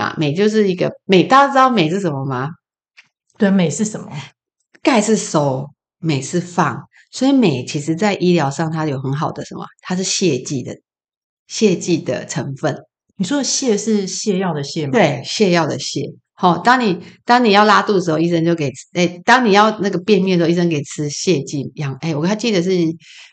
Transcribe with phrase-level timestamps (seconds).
[0.00, 2.48] 嘛，镁就是一个镁，大家知道镁是什么吗？
[3.38, 4.10] 对，镁是什么？
[4.82, 5.66] 钙是收，
[5.98, 9.64] 镁是放，所以镁其实在医疗上它有很好的什么？
[9.82, 10.74] 它是泻剂的
[11.48, 12.76] 泻剂的成分。
[13.16, 14.92] 你说的泻是泻药的泻吗？
[14.92, 16.14] 对，泻药的泻。
[16.32, 18.86] 好，当你当你要拉肚子的时候，医生就给吃。
[18.94, 21.94] 诶，当你要那个便秘的时候，医生给吃泻剂养。
[21.96, 22.70] 诶，我还记得是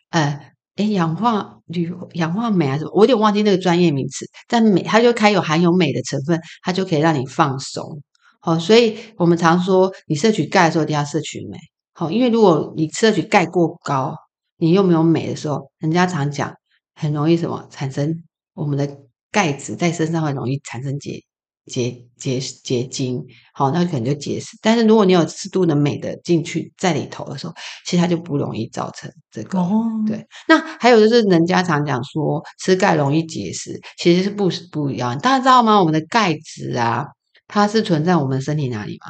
[0.10, 0.38] 呃，
[0.78, 2.92] 诶，氧化铝氧化镁还是什么？
[2.96, 4.26] 我有点忘记那个专业名词。
[4.48, 8.02] 但镁它就开有含有镁的成分，它就可以让你放松。
[8.40, 11.58] 好，所以我们常说，你摄取钙的时候一定要摄取镁。
[11.94, 14.16] 好，因为如果你摄取钙过高，
[14.58, 16.54] 你又没有镁的时候，人家常讲
[16.96, 18.24] 很容易什么产生
[18.54, 19.00] 我们的
[19.32, 21.24] 钙质在身上会容易产生结。
[21.68, 24.58] 结结结晶，好，那可能就结石。
[24.62, 27.54] 但是如果你有适度的镁的进去在里头的时候，
[27.86, 29.60] 其实它就不容易造成这个。
[29.60, 35.18] 哦、对，那还有就是人家常讲说吃钙容易结石，其实是不不一样。
[35.20, 35.80] 大家知道吗？
[35.80, 37.06] 我们的钙质啊，
[37.48, 39.08] 它是存在我们身体哪里吗？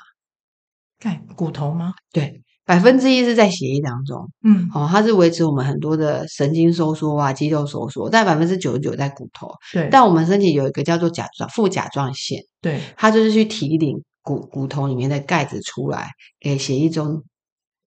[0.99, 1.93] 钙骨头吗？
[2.11, 2.41] 对。
[2.67, 9.49] 百分之一是在血液当中，嗯，哦，它是维持我们很多的神经收缩啊、肌肉收缩，但百分之九十九在骨头。
[9.71, 16.09] 对，但我们身体有一个叫做甲状副甲状腺，对，它就是去提领骨骨头里面的钙质出来，
[16.41, 17.23] 给血液中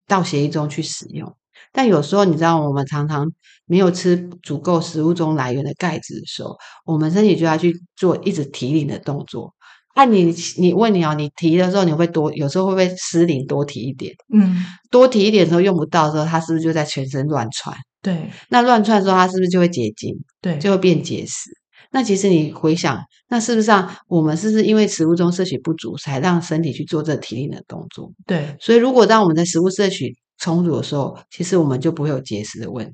[0.07, 1.35] 到血液中去使用。
[1.73, 3.29] 但有时候你知道，我们常常
[3.65, 6.55] 没有吃足够食物中来源的钙质的时候，
[6.85, 9.53] 我们身体就要去做一直提领的动作。
[9.99, 12.31] 那、啊、你你问你哦，你提的时候你会多？
[12.33, 14.15] 有时候会不会失灵多提一点？
[14.33, 17.75] 嗯，多提一点的时候用不到的时候，它是不是就在全身乱窜？
[18.01, 20.15] 对，那乱窜的时候，它是不是就会结晶？
[20.41, 21.49] 对，就会变结石。
[21.91, 28.09] 那其实你回想，那是不是上我们是不是因为食物中摄取不足，才让身体去做这提领的动作？
[28.25, 32.93] 对，所以如果当我们的食物摄取充足的时候，其实我们就不会有结石的问题。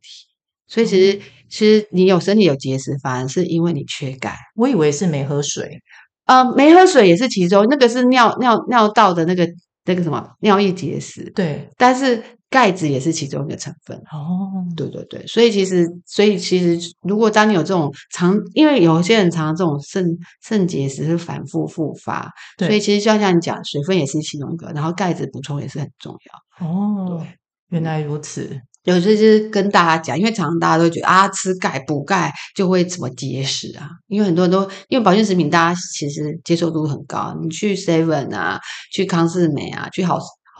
[0.67, 4.35] 所以其实、嗯、其实你有身体有结石，反而是因为你缺钙。
[4.55, 5.79] 我以为是没喝水。
[6.25, 9.47] 呃，没喝水也是其中，那个是尿尿尿道的那个
[9.85, 11.31] 那个什么尿液结石。
[11.35, 13.97] 对，但是钙质也是其中一个成分。
[14.11, 20.05] 哦，对对对，所以其实，所以其实，如果当你有这种常，因为有些人常常这种肾
[20.41, 26.15] 肾结石是反复复发，对，所以其实就像你讲，水分也是其中一个，然后钙质补充也是很重
[26.59, 26.67] 要。
[26.67, 27.25] 哦，
[27.69, 28.59] 原来如此。
[28.85, 33.89] 有些就是跟大家讲，因为常常大家都觉得啊，吃钙补钙就会怎么结石啊。
[34.07, 38.59] 因为很多人都因为保健食品，大家其实接受度很高，你去 Seven 啊，
[38.91, 40.19] 去康士美啊，去好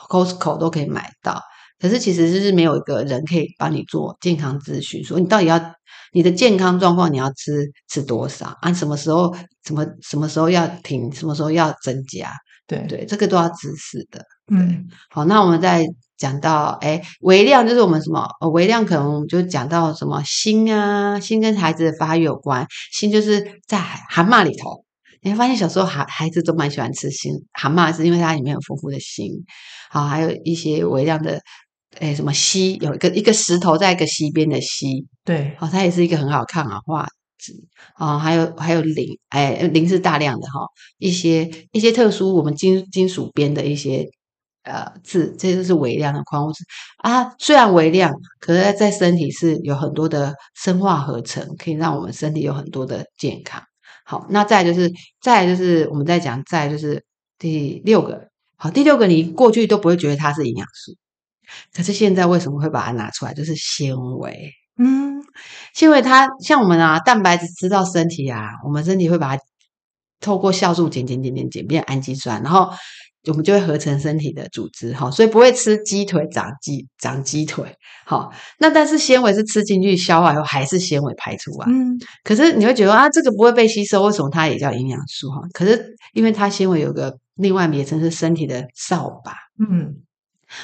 [0.09, 1.39] Costco 都可以买到。
[1.79, 5.61] 可是其实就是没有一个人可以帮你做健康咨询，说你到底要
[6.11, 8.73] 你的健康状况，你要吃吃多少啊？
[8.73, 12.31] 什么时候什么什么时候要停，什么时候要增加？
[12.65, 14.19] 对对，这个都要知识的。
[14.51, 15.85] 嗯，好，那我们再。
[16.17, 18.25] 讲到哎，微量就是我们什么？
[18.39, 22.65] 呃，微量可能就讲到什么锌啊，锌跟孩子的发育有关。
[22.93, 24.85] 锌就是在蛤蟆里头，
[25.21, 29.29] 你会发现小时候孩孩子都蛮喜欢吃锌，蛤蟆是因为它里面有丰富的锌。
[29.89, 31.41] 好，还有一些微量的，
[31.99, 37.05] 哎，什么硒，有一个一个石头在一个溪边的溪，对，好，它也是一个很好抗氧化
[37.37, 37.67] 剂。
[37.95, 40.65] 啊，还有还有磷，哎，磷是大量的哈，
[40.97, 44.07] 一些一些特殊我们金金属边的一些。
[44.65, 46.63] 呃，字这些是微量的矿物质
[46.97, 53.61] 啊，虽然微量，可是在身体是有很多的生化合成，可以让我们身体有很多的健康。
[54.03, 57.03] 好，那再就是，再就是我们在讲，再就是
[57.37, 58.27] 第六个，
[58.57, 60.95] 好，第六个你过去都不会觉得它是营养素，
[61.71, 63.35] 可是现在为什么会把它拿出来？
[63.35, 65.23] 就是纤维，嗯，
[65.75, 69.43] 纤维它像我们啊，蛋白质吃到身体啊，我们身体会把它
[70.19, 72.71] 透过酵素碱碱碱碱碱变氨基酸，然后。
[73.27, 77.75] 我们就会合成身体的组织，哈，所以不会吃鸡腿长鸡长鸡腿，
[78.05, 85.41] 好，那但是纤维是吃进去消化以后还是纤维排出啊，嗯，可是你会觉得啊，这个不会被吸收，为什么它也叫营养素哈？
[85.53, 89.95] 可是因为它纤维有个另外名称是身体的扫把，嗯，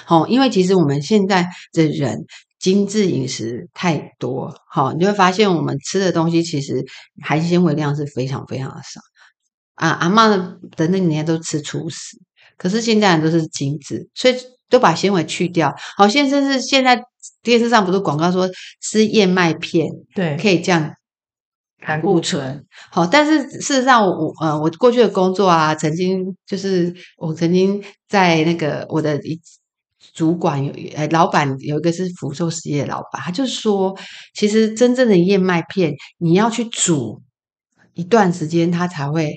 [0.06, 2.26] 好，因为其实我们现在的人
[2.60, 6.86] 精致饮食太多，好，你就会发现我们吃的东西其实
[7.24, 9.02] 含纤维量是非常非常的少
[9.74, 10.30] 啊，阿嬷
[10.76, 12.18] 的那年都吃粗食。
[12.62, 14.36] 可是现在人都是精致，所以
[14.70, 15.74] 都把纤维去掉。
[15.98, 17.04] 好，现在是现在
[17.42, 18.48] 电视上不是广告说
[18.80, 20.94] 吃燕麦片，对，可以降
[21.84, 22.64] 胆固醇。
[22.92, 29.42] 好，但是事实上我，我呃，我过去的工作啊，曾经就是我曾经在那个我的一
[30.14, 33.98] 主管有呃老板有一个是福寿实业的老板，他就说，
[34.36, 37.24] 其实真正的燕麦片你要去煮
[37.96, 39.34] 一段时间，它才会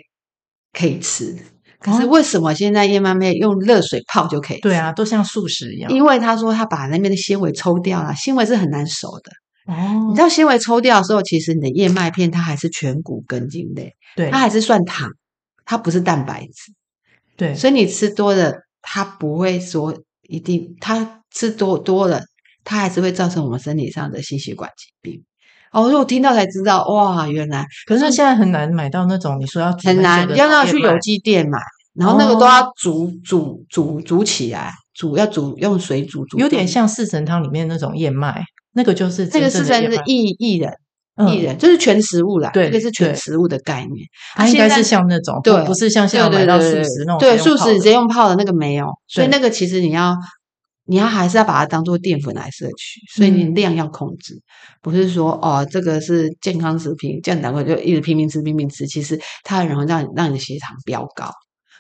[0.75, 1.35] 可以吃。
[1.93, 4.61] 可是为什么现在燕麦片用热水泡就可以？
[4.61, 5.93] 对啊，都像素食一样。
[5.93, 9.73] 因为他说他把那边的纤维抽掉了，纤维是很难熟的。
[9.73, 15.11] 哦，你知道纤维抽掉的时候，其实你的燕麦片它还是全谷根茎类，对，它还是算糖。
[15.67, 16.73] 它不是蛋白质。
[17.37, 18.53] 对，所以你吃多了，
[18.83, 19.99] 它不会说
[20.29, 22.21] 一定，它吃多多了，
[22.65, 25.25] 它还是会造成我们身体上的心血管疾病。
[25.73, 31.59] 哦，我听到才知道，哇，原来可是现在很难买到那种你说要很难，要要去有机店买，
[31.95, 38.43] 然后那个都要煮煮煮煮起来，煮要煮用水煮煮，有点像四神汤里面那种燕麦，
[38.73, 40.73] 那个就是那个四神是薏薏仁。
[41.17, 44.05] 薏仁就是全食物啦，对，这个是全食物的概念。
[44.35, 47.19] 它应该是像那种，对，不是像现在买到素食那种。
[47.21, 50.17] 对，素食直接用泡的那个没有，所以那个其实你要，
[50.87, 54.35] 你要还是要把它当做淀粉来摄取，所以你量要控制，
[54.83, 61.31] 不是说哦，这个是健康食品，这样难怪就一直拼命吃拼命吃，其实它很容易让你让你的血糖飙高。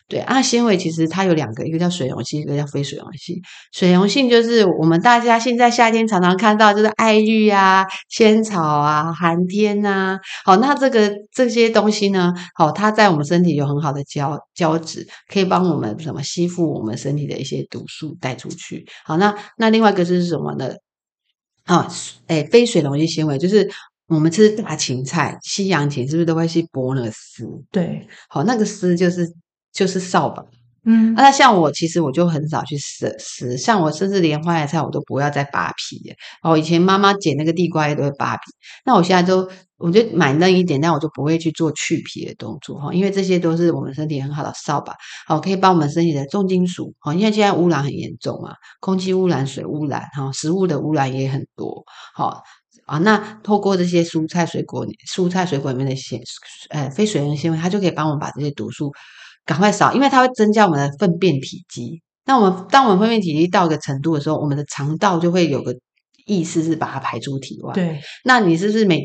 [0.06, 3.40] 对，啊，纤维其实它有两个，一个叫水溶性，一个叫非水溶性。
[3.72, 10.20] 水溶性就是我们大家现在夏天常常看到，就是艾玉啊、仙草啊、寒天呐、啊。
[10.44, 18.84] 好，那这个这些东西呢，好，它在我们身体有很好的胶胶质，可以帮我们什么吸附我们身体的一些毒素带出去。
[19.06, 20.70] 好，那那另外一个就是什么呢？
[21.64, 21.90] 啊，
[22.26, 23.66] 诶，非水溶性纤维就是
[24.08, 27.46] 我们吃大芹菜、西洋芹，是不是都会去剥那个丝？
[27.72, 29.26] 对，好，那个丝就是。
[29.74, 30.44] 就是扫把，
[30.86, 36.14] 嗯，那像我其实我就很少去撕撕，像我甚至连花椰菜我都不要再扒皮的。
[36.42, 38.42] 哦，以前妈妈剪那个地瓜叶都会扒皮，
[38.84, 44.94] 那我现在都我就买嫩一点，但我就不会去做去皮的动作哈，因为这些都是我们身体很好的扫把，
[45.26, 51.82] 好，可以帮我们身体的重金属，好，因为现在污染很严重啊，空气污染、水污染，哈，食物的污染也很多，
[52.14, 52.42] 好
[52.86, 56.20] 啊，那透过这些蔬菜水果，蔬菜水果里面的纤，
[56.68, 58.92] 呃，非水溶纤维，它就可以帮我们把这些毒素。
[59.44, 62.00] 赶快扫，因为它会增加我们的粪便体积。
[62.26, 65.74] 那我们当我们粪便体积到一个程度的时候，我们的肠道就会有个
[66.26, 67.74] 意识是把它排出体外。
[67.74, 69.00] 对，那你是不是每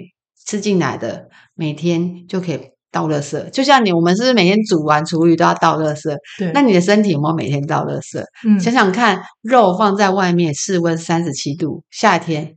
[0.45, 2.59] 吃进来的每天就可以
[2.91, 3.49] 倒垃圾？
[3.49, 6.15] 就像你，我们是不是每天煮完厨余都要倒垃圾？
[6.37, 8.23] 对，那你的身体有没有每天倒垃圾？
[8.47, 12.55] 嗯，想想看，肉放在外面室温三十七度，夏天。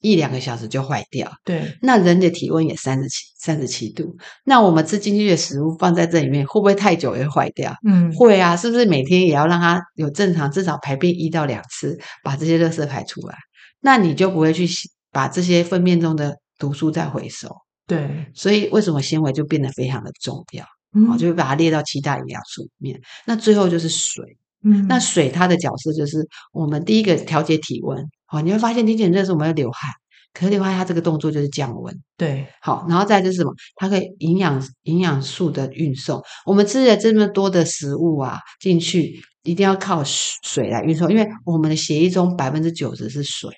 [0.00, 1.76] 一两个小时就坏掉，对。
[1.80, 7.74] 那人的体温也三十七、三十七度，那我们吃进去的食物放在这里面，会不会太久也会坏掉？
[7.86, 13.36] 嗯，会啊，是不是每天也要让它有正常，至少排便一到两次，把这些垃圾排出来？
[13.80, 14.66] 那你就不会去
[15.10, 17.48] 把这些粪便中的毒素再回收。
[17.86, 20.64] 对，所以为什么纤维就变得非常的重要？
[20.94, 23.00] 嗯，好，就会把它列到七大营养素里面。
[23.26, 24.24] 那最后就是水，
[24.62, 27.98] 嗯，那水它的角色就是我们第一个调节体温。
[28.32, 29.90] 好，你会发现天气很热的时候我们要流汗，
[30.32, 31.94] 可是流汗它这个动作就是降温。
[32.16, 33.52] 对，好，然后再就是什么？
[33.76, 36.22] 它可以营养营养素的运送。
[36.46, 43.50] 我们吃了这么多的食物啊进去，一定要靠水来运送，因为我们的血液中百分之九十是水。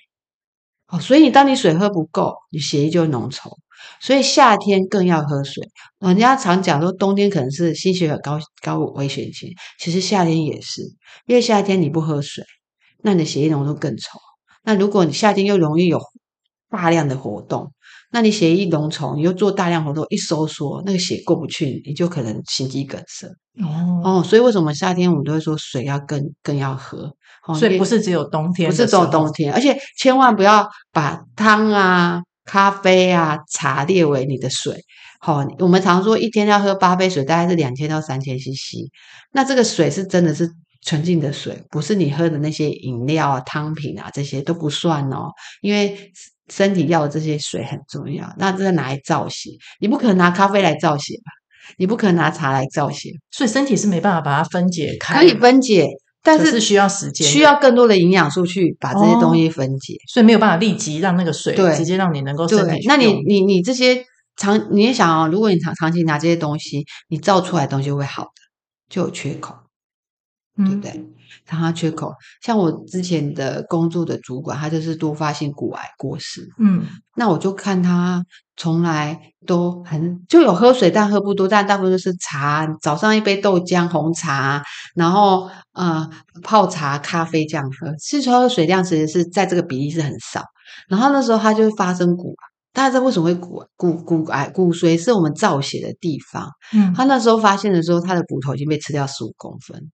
[0.89, 3.49] 哦，所以你当你水喝不够，你血液就会浓稠。
[4.01, 5.63] 所以夏天更要喝水。
[5.99, 10.81] 人家常讲说冬天可能是心血管高高危险期，其实夏天也是，
[11.27, 12.43] 因为夏天你不喝水，
[13.03, 14.17] 那你的血液浓度更稠。
[14.65, 16.01] 那如果你夏天又容易有
[16.69, 17.71] 大量的活动，
[18.11, 23.27] 那你血液浓稠，你又做大量活动，一收缩，那个血过不去，你就可能心肌梗塞。
[23.63, 27.13] 哦哦，所以为什么夏天我们都会说水要更更要喝？
[27.47, 34.75] 哦，所以不是只有冬天，不是只有冬天，而且千万不要把汤啊、咖啡啊、茶列为你的水。
[35.19, 38.89] 好，哦，我们常说一天要喝八杯水，大概是两千到三千 CC。
[39.31, 40.51] 那这个水是真的是。
[40.85, 45.31] 纯净的水，不是你喝的那些饮料啊、汤品啊，这些都不算哦。
[45.61, 46.11] 因为
[46.53, 48.31] 身体要的这些水很重要。
[48.37, 49.49] 那这个拿来造血，
[49.79, 51.31] 你不可能拿咖啡来造血吧？
[51.77, 55.15] 你不可能拿茶来造血，所以身体是没办法把它分解开。
[55.15, 55.87] 可以分解，
[56.21, 59.95] 但是，是需要时间，需要更多的营养素去把这些东西分解。
[59.95, 62.65] 哦，所以没有办法立即让那个水直接让你能够身体。
[62.65, 68.29] 对，那你你你这些长，你也想啊，哦，如果你长长期拿这些东西，你造出来的东西会好的，
[68.87, 69.55] 就有缺口。
[70.57, 71.05] 对不对？
[71.45, 76.47] 常常缺口，像我之前的工作的主管，他就是多发性骨癌过世。
[76.59, 76.85] 嗯，
[77.15, 78.23] 那我就看他
[78.55, 84.63] 从来都很就有喝水，但喝不多，但大部分都是茶，早上一杯豆浆红茶，
[84.95, 86.07] 然后呃
[86.41, 87.93] 泡茶咖啡这样喝。
[87.99, 90.43] 其实他的水量其实是在这个比例是很少。
[90.87, 94.49] 然后那时候他就发生骨癌，大家知道为什么会骨骨骨癌？
[94.49, 96.49] 骨髓是我们造血的地方。
[96.73, 99.91] 嗯，他那时候发现的时候，他的骨头已经被吃掉十五公分。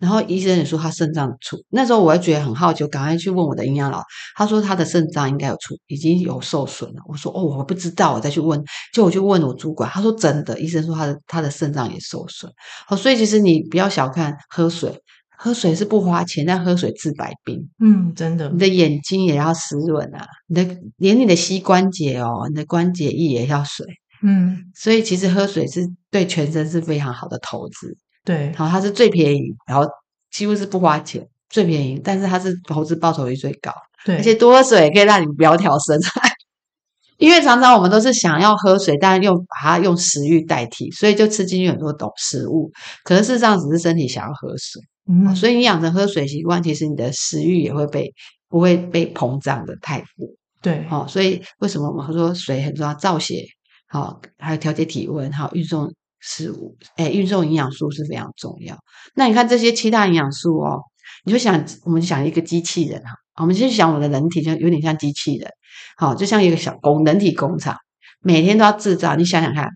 [0.00, 4.02] 然后医生也说他肾脏出，那时候我也觉得很好奇，我赶快去问我的营养老，
[4.34, 7.02] 他说他的肾脏应该有出，已经有受损了。
[7.06, 8.58] 我说哦，我不知道，我再去问。
[8.94, 12.50] 就我去问我主管，他说真的，医生说他的他的肾脏也受损。
[12.86, 14.98] 好，所以其实你不要小看喝水，
[15.36, 17.68] 喝水是不花钱，但喝水治百病。
[17.78, 23.86] 嗯，真的，你的眼睛也要湿润啊，你的连你的膝关节哦，你的关节液也要水。
[24.22, 27.96] 嗯，所以其实喝水是对全身是非常好的投资。
[28.24, 29.88] 对，然后它是最便宜，然后
[30.30, 33.72] 几乎是不花钱，最便宜，但是它是投资报酬率最高。
[34.04, 36.20] 对，而且多喝水可以让你苗条身材。
[37.18, 42.70] 因为常常我们都是想要喝水，但是用把它用食欲代替，所以就吃进去很多种食物。
[43.04, 48.10] 可是事实上只是身体想要喝水，嗯，所以你养成喝水习惯，其实你的食欲也会被
[48.48, 50.26] 不会被膨胀的太过。
[50.62, 52.94] 对，好，所以为什么我们说水很重要？
[52.94, 53.44] 造血，
[53.88, 58.76] 好，还有调节体温，还有运送食物，哎，运送营养素是非常重要。
[59.14, 60.80] 那你看这些七大营养素哦，
[61.24, 63.10] 你就想，我们想一个机器人哈，
[63.40, 65.50] 我们先想我们的人体就有点像机器人。
[65.96, 67.76] 好，就像一个小工人体工厂，
[68.20, 69.16] 每天都要制造。
[69.16, 69.68] 你想想看，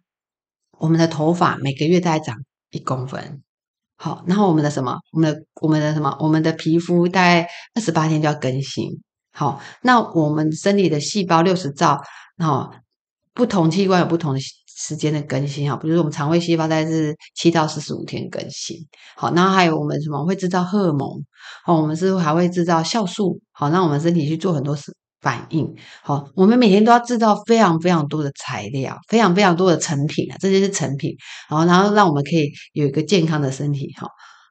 [0.79, 2.37] 我们的头发每个月大概长
[2.71, 3.43] 一公分，
[3.97, 8.91] 好，然后我们的什么，我们的我们的什么，我们的皮肤大概二十八天就要更新。
[9.33, 12.01] 好，那我们身体的细胞六十兆，
[12.37, 12.73] 然后
[13.33, 14.41] 不同器官有不同的
[14.77, 15.71] 时间的更新。
[15.71, 18.77] 哈，比如说我们肠胃细胞大概是七到四十五天更新。
[19.17, 21.25] 好，然后还有我们什么会制造荷尔蒙？
[21.65, 23.41] 好，我们是还会制造酵素。
[23.53, 24.95] 好，让我们身体去做很多事。
[25.21, 31.17] 反应好，我们每天都要制造非常非常多的材料，非常非常多的成品啊，这些是成品，
[31.49, 34.07] 然后然后让我们可以有一个健康的身体哈。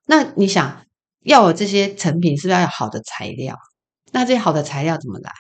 [0.08, 0.82] 那你想
[1.25, 3.56] 要有这些成品，是不是要有好的材料？
[4.13, 5.32] 那这些好的材料怎么来？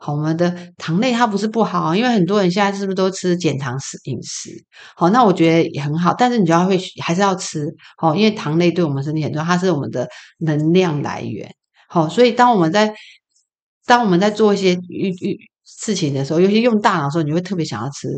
[0.00, 4.50] 好，我们的糖类它不是不好，因为很多人现在是不是都吃减糖食饮食？
[4.96, 10.08] 好，那我觉得也很好，但是你就要会还是要吃，好，因为糖类对我们身体很重要，它是我们的
[10.38, 11.54] 能量来源。
[11.88, 12.92] 好，所以当我们在
[13.86, 18.08] 当我们在做一些运运事情的时候，尤其用大脑的时候，你会特别想要吃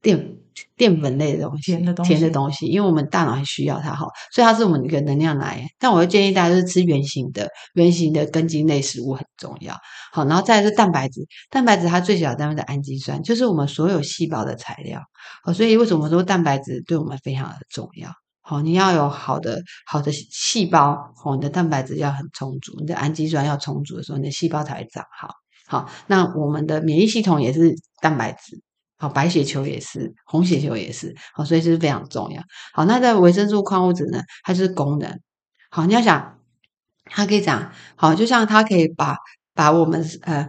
[0.00, 0.38] 淀
[0.76, 5.68] 淀粉类的东西，甜的东西，甜的东西，因为我们大脑很需要它哈，所以它是我们一个能量来源。
[5.78, 9.76] 但我会建议大家就是吃圆形的、圆形的根茎类食物很重要。
[10.12, 15.00] 好，然后再来是蛋白质，蛋白质它最小单位的氨基酸，就是我们所有细胞的材料。
[15.42, 18.10] 好，所以为什么说蛋白质对我们非常的重要？
[18.46, 25.30] 好，你要有好的好的细胞，好，你的蛋白质要很充足，你的氨基酸要充足的时候，你的细胞才会长好。
[25.66, 28.62] 好，那我们的免疫系统也是蛋白质，
[28.96, 32.42] 好，白血球也是，红血球也是，好，所以这是非常重要。
[32.72, 35.20] 好，那在维生素、矿物质呢，它就是功能。
[35.70, 36.38] 好，你要想，
[37.04, 39.16] 它可以讲，好，就像它可以把
[39.54, 40.48] 把我们呃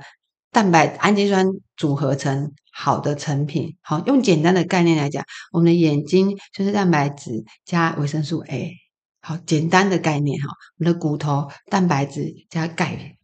[0.51, 2.51] 蛋白氨基酸组合成。
[2.77, 5.23] 好的成品，好，用简单的概念来讲，
[5.53, 8.73] 我们的眼睛就是蛋白质加维生素 A，
[9.21, 10.49] 好，简单的概念哈。
[10.77, 13.15] 我们的骨头蛋白质加钙，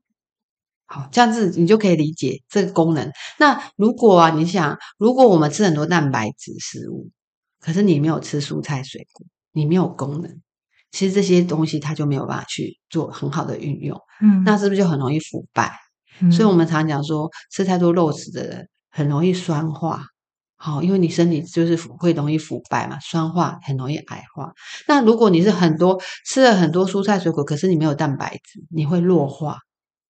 [0.91, 3.09] 好，这样子你就可以理解这个功能。
[3.39, 7.09] 那如果啊，你想，如果我们吃很多蛋白质食物，
[7.61, 10.29] 可是你没有吃蔬菜水果，你没有功能，
[10.91, 15.71] 其实这些东西它就没有办法去做很好的运用，嗯，那是不是就很容易腐败？
[16.19, 18.67] 嗯，所以我们常讲说，吃太多肉食的人。
[18.93, 20.03] 很容易酸化，
[20.57, 24.51] 好，因为你身体就是会容易腐败嘛，酸化很容易矮化。
[24.85, 29.57] 那如果你是很多吃了很多蔬菜水果，可是你没有蛋白质，你会弱化，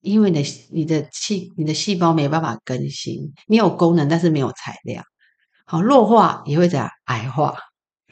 [0.01, 5.03] 因为你的你的细你的细胞没有办法更新，你有功能但是没有材料，
[5.67, 7.55] 好，弱化也会怎样癌化，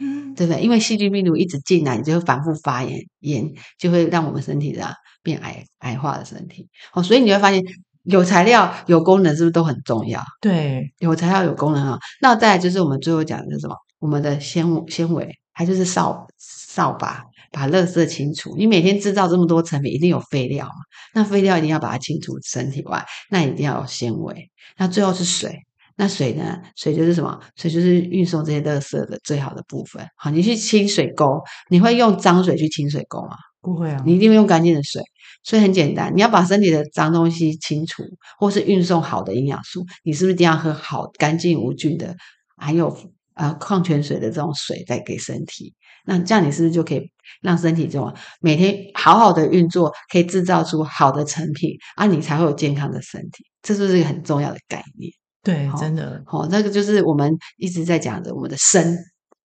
[0.00, 0.62] 嗯，对不对？
[0.62, 4.92] 因为细菌病毒一直进来，你就会反复发炎，炎就会让我们身体这样
[5.22, 7.62] 变癌癌化的身体，好，所以你会发现。
[8.04, 10.22] 有材料有功能是不是都很重要？
[10.40, 11.98] 对，有材料有功能啊。
[12.22, 13.76] 那再来就是我们最后讲的是什么？
[13.98, 18.56] 我们的纤纤维，它就是扫扫把把垃圾清除。
[18.56, 20.72] 你每天制造这么多成品，一定有废料嘛？
[21.14, 24.50] 那废料一定要把它清除身体外，那一定要有纤维。
[24.76, 25.58] 那最后是水，
[25.96, 26.60] 那水呢？
[26.76, 27.40] 水就是什么？
[27.56, 30.06] 水就是运送这些垃圾的最好的部分。
[30.16, 33.36] 好，你去清水沟，你会用脏水去清水沟吗？
[33.60, 35.02] 不会啊，你一定会用干净的水。
[35.44, 38.02] 所以很简单，你要把身体的脏东西清除，
[38.38, 42.14] 或是运送好的营养素，你是不是一定要喝好、干净无菌的，
[42.56, 42.96] 含有
[43.34, 45.74] 呃矿泉水的这种水再给身体？
[46.08, 47.10] 那这样你是不是就可以
[47.42, 52.06] 让身体这种每天好好的运作，可以制造出好的成品啊？
[52.06, 55.12] 你才会有健康的身体，这是不是一个很重要的概念？
[55.42, 58.96] 对，真的，好，那个就是我们一直在讲的我们的身。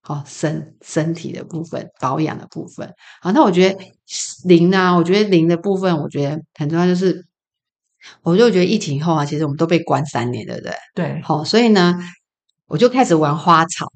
[0.06, 2.94] 好，身身体的部分，保养的部分。
[3.22, 3.86] 好，那我觉得
[4.44, 7.26] 灵呢、啊，我觉得灵的部分，我觉得很重要，就是
[8.22, 10.74] 我就觉得疫情以后啊，其实我们都被关三年，对不对？
[10.94, 11.22] 对。
[11.22, 11.98] 好，所以呢，
[12.68, 13.88] 我就开始玩花草。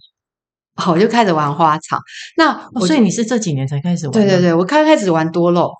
[0.77, 1.98] 好，我就开始玩花草。
[2.38, 4.13] 那、哦、所以你是这几年才开始玩？
[4.13, 5.72] 对对对，我刚开始玩多肉，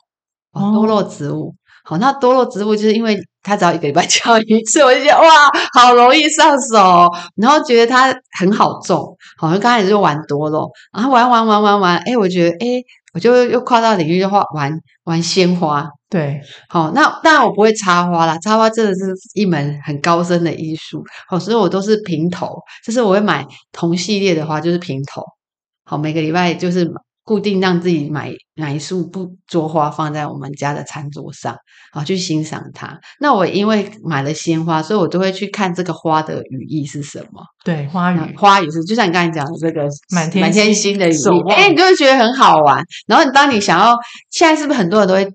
[0.54, 1.50] 哦多肉植物。
[1.50, 1.54] 哦
[1.90, 5.30] 好，那多肉植物就是因为它只要一个礼拜 浇一次，我就觉得哇，
[5.72, 9.16] 好容易上手，然后觉得它很好种。
[9.38, 15.88] 好，就刚开始就玩多肉，然后玩玩玩玩玩，哎，我觉得哎，我就又跨到领域的话，玩玩鲜花。
[16.10, 21.04] 对，好，那当然我不会插花啦，插花真的是一门很高深的艺术。
[21.28, 25.24] 好，所以我都是平头，就是我会买同系列的花，就是平头。
[25.84, 26.90] 好，每个礼拜就是。
[27.28, 31.54] 固定让自己买买一束不桌花放在我们家的餐桌上，
[31.92, 32.98] 好去欣赏它。
[33.20, 37.44] 那我因为买了鲜花，所以我都会去看这个花的语义是什么。
[37.66, 42.82] 对，花语，花语是就像你刚才讲的这个满天满天星的语义，哎、欸，你就会觉得很好玩。
[43.08, 43.94] 然后你当你想要，
[44.30, 45.30] 现在是不是很多人都会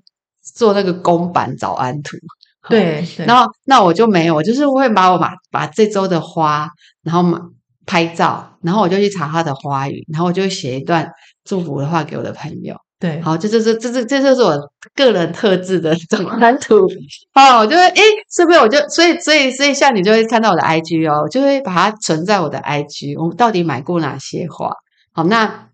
[0.54, 2.16] 做那个公版早安图？
[2.68, 3.26] 对，对。
[3.26, 6.68] 然后那我就没有，我就是会把我把把这周的花，
[7.02, 7.38] 然后
[7.86, 11.10] 拍照，然后我就去查它的花语，然后我就写一段。
[11.44, 14.56] 祝福的话给我的朋友，对，好，这就是这这这就是我
[14.94, 16.86] 个人特质的 早安图，
[17.34, 24.72] 哦，我就会诶，是不是我就所以所以所以像你就会看到我的 IG 哦，我就会把它存在我的 IG，我到底买过哪些花？
[25.12, 25.66] 好，那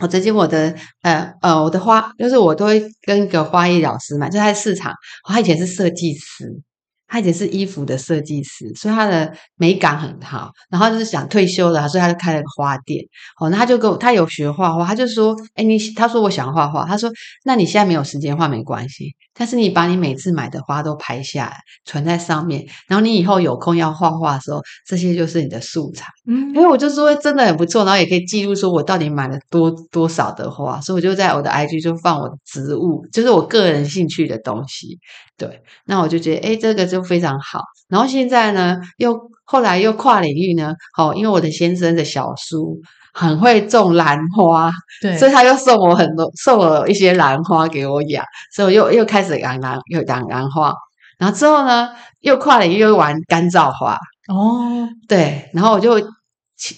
[0.00, 6.62] 我最近我的呃呃我的花，就是我都会跟一个花艺老师嘛，就在市场，他以前是设计师。
[7.08, 10.50] 他以前是衣服的设计师，所以他的美感很好。
[10.70, 13.02] 然后就是想退休了，所以他就开了个花店。
[13.40, 17.10] 哦，那他就跟我，他有学画画，他就说：“哎，你他说我想画画，他说
[17.44, 34.98] 那你现在没有时间画没关系，但是你把你每次买的花都拍下来，存在上面，然后你以后有空要画画的时候，这些就是你的素材。”嗯，因为我就说真的很不错，然后也可以记录说我到底买了多多少的花，所以我就在我的 IG 就放我的植物，就是我个人兴趣的东西。
[35.38, 37.62] 对，那我就觉得，哎，这个就非常好。
[37.88, 42.76] 然后现在呢，又后来又跨领域呢，好，因为我的先生的小叔
[43.14, 48.24] 很会种兰花，对，所以他又送我很多，送了一些兰花给我养，
[48.54, 50.74] 所以我又又开始养兰，又养兰花。
[51.18, 51.88] 然后之后呢，
[52.20, 53.98] 又跨领域又玩干燥花。
[54.28, 55.98] 哦，对，然后我就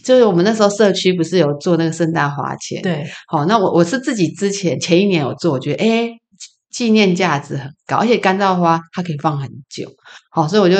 [0.04, 6.12] 就是我们那时候社区不是有做那个圣诞花钱，对，好，那我我是自己之前前一年有做，我觉得诶
[6.70, 9.90] 纪念价值很高，而且干燥花它可以放很久，
[10.30, 10.76] 好，所以我就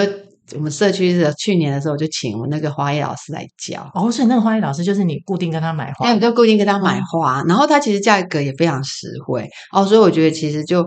[0.56, 3.90] 我们社区的去年的时候，我就请我们那个花艺老师来教。
[3.94, 10.84] 哦，所以那个花艺老师就是你固定跟他买花，哎，我就固定跟他买花，嗯、然后他其实价格也非常实惠，哦，所以我觉得其实就。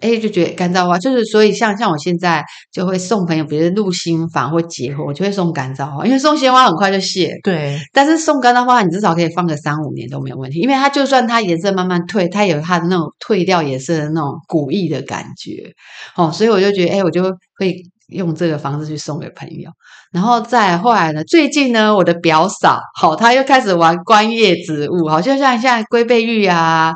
[0.00, 7.38] 哎，就觉得干燥花就是，所以像像我现在就会送朋友，比如入新房或结婚，我就会送干燥花，因为送鲜花很快就谢。
[7.42, 15.72] 对，但是送干燥花，你至少可以放个三五年都没有问题，因为它就算它颜色慢慢退，它有它的那种退掉颜色的那种古意的感觉。
[16.16, 17.82] 哦，所以我就觉得，哎，我就会。
[18.10, 19.70] 用这个方式去送给朋友，
[20.12, 21.24] 然后再后来呢？
[21.24, 26.94] 最近呢，我的表嫂好，她又开始玩观叶植物，好，就像像龟背玉啊、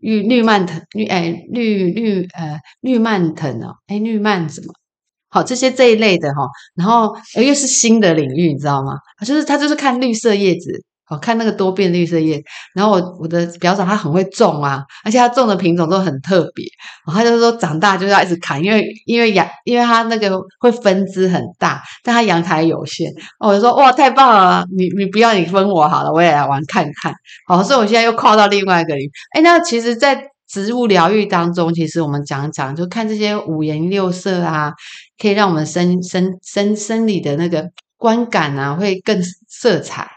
[0.00, 4.72] 玉绿蔓藤、绿哎绿绿呃绿蔓藤哦，哎绿蔓什么？
[5.28, 8.94] 好，这些这一类的哈，然后又是新的领域，你知道吗？
[9.24, 10.84] 就是他就是看绿色叶子。
[11.10, 12.42] 我看那个多变绿色叶，
[12.74, 16.64] 然后我我的表嫂她很会种啊，而且她种的品种都很特别。
[17.04, 23.12] 然后她就说长大就要一直砍，因为因为阳，因为她那个会分枝很大，但她阳台有限。
[23.40, 27.12] 我就说哇，太棒了，你你不要你分我好了，我也来玩看看。
[27.46, 29.10] 好，所以我现在又跨到另外一个领域。
[29.32, 34.72] 哎，那其实，在植物疗愈当中，其实我们讲讲，就看这些五颜六色啊，
[35.20, 37.64] 可以让我们生生生生理的那个
[37.96, 40.08] 观感啊，会更色彩。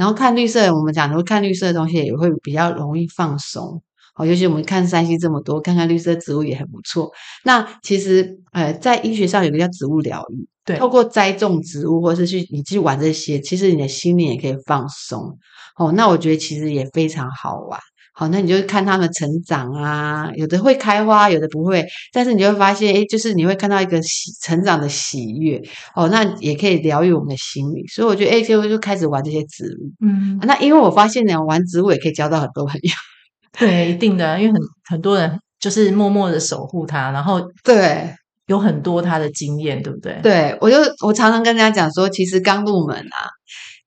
[0.00, 3.82] 然后看绿色，我们讲说看绿色的东西也会比较容易放松。
[4.14, 7.12] 好，尤其我们看山西这么多，看看绿色植物也很不错。
[7.44, 15.36] 那其实，呃，在医学上有个叫植物疗愈，对，透过栽种植物或是去你去玩这些，其实你的心灵也可以放松。
[15.76, 17.78] 哦，那我觉得其实也非常好玩。
[18.20, 25.58] 好，那你就看它们成长啊，有的会开花，有的不会，但是你就会发现，诶，就是你会看到一个喜成长的喜悦，
[25.94, 32.90] 哦，那也可以疗愈我们的心理，所以我觉得，诶，就就开始玩这些植物，嗯，那因为我发现呢，玩植物也可以交到很多朋友，
[33.58, 38.14] 对，一定的，因为很很多人就是默默的守护它，然后对，
[38.48, 40.20] 有很多他的经验，对不对？
[40.22, 43.30] 对，我就我常常跟人家讲说，其实刚入门啊。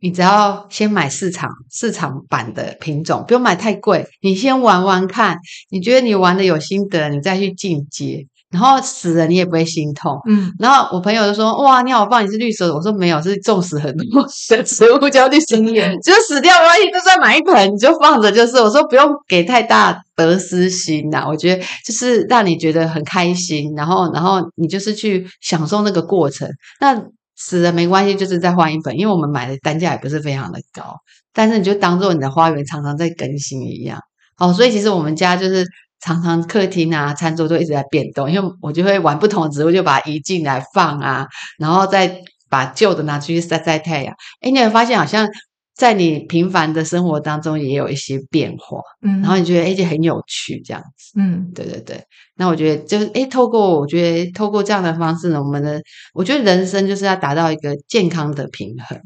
[0.03, 4.05] 你只要先买市场市场版的品种，不用买太贵。
[4.21, 5.37] 你先玩玩看，
[5.71, 8.27] 你觉得你玩的有心得，你再去进阶。
[8.51, 10.19] 然后死了你也不会心痛。
[10.29, 10.51] 嗯。
[10.59, 16.91] 然后我朋友就说：“哇，你好棒，你是绿色的。”我说：“没有，是种死很多的植物叫绿色的，就死掉而已。
[16.91, 26.45] 就算买一盆，你就放着就是。”我说：“不用给太大得失心呐，我觉得就是让你觉得很开心，然后然后你就是去享受那个过程。
[26.81, 27.01] 那。”
[27.35, 30.95] 死了没关系，就是再换一本，因为我们买的单价也不是非常的高，
[31.33, 33.99] 但是你就当做你的花园常常在更新一样。
[34.37, 35.65] 哦，所以其实我们家就是
[35.99, 42.19] 常常客厅啊、餐桌都一直在变动，因为我就会玩不同的植物，就把它移进来放啊，然后再
[42.49, 44.13] 把旧的拿出去晒晒太阳。
[44.41, 45.27] 哎，你会发现好像
[45.75, 51.99] 在你平凡的生活当中也有一些变化，嗯，然后你觉得哎，就很有趣这样子，嗯，对对对。
[52.35, 55.81] 那我觉得就是哎，透过我觉得透过这样的方式呢，我们的
[56.13, 58.99] 我觉得人生就是要达到一个健康的平衡，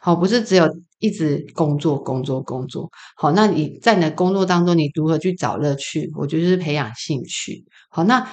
[0.00, 0.66] 好，不是只有
[1.00, 6.10] 一直工作工作工作，好，那你在你的工作当中，你如何去找乐趣？
[6.16, 8.26] 我觉得是培养兴趣，好，那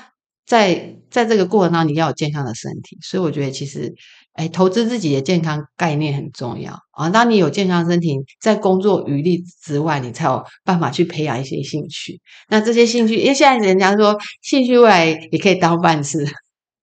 [0.46, 3.94] 在在这个过程当中，你要有健康的身体，所以我觉得其实。
[4.34, 7.10] 哎，投资自己的健康概念很重要啊！
[7.10, 12.20] 当你有健康身体，在工作余力之外，你才有办法去培养一些兴趣。
[12.50, 16.26] 那这些兴趣，因为现在人家说兴趣未来也可以当饭吃，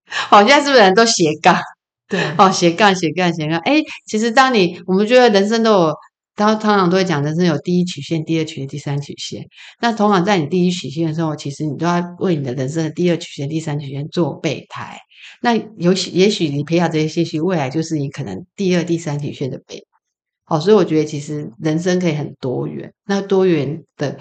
[0.06, 1.56] 好，现在是不是人都斜杠？
[2.08, 3.58] 对，哦，斜杠斜杠斜杠。
[3.60, 5.94] 哎，其实当你我们觉得人生都有。
[6.36, 9.44] 他通常都会讲，人生有第一曲线、第二曲线、第三曲线。
[9.82, 14.98] 那通常在你第一曲线的时候，其实你都要为你的人生的第二曲线、第三曲线做备胎。
[15.42, 19.86] 那也许，也许你培养这些兴趣，未来就是你可能第二、第三曲线的背。
[20.44, 22.92] 好，所以我觉得其实人生可以很多元。
[23.06, 24.18] 那多元的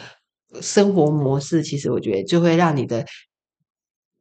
[0.61, 3.05] 生活模式，其实我觉得就会让你的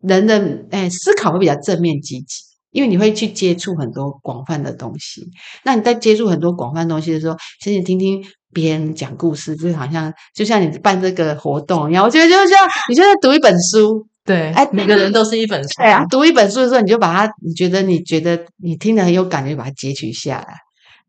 [0.01, 2.49] 人的哎思考会比较正面积极。
[2.71, 5.27] 因为你会去接触很多广泛的东西，
[5.65, 20.55] 那你在接触很多广泛东西的时候，其实你听听别人讲故事，就好像就像你办这个活动一样，我觉得就像你就在读一本书，对，哎，每个人都是一本书，对啊，读一本书的时候，你就把它，你觉得你觉得你听得很有感觉，就把它截取下来，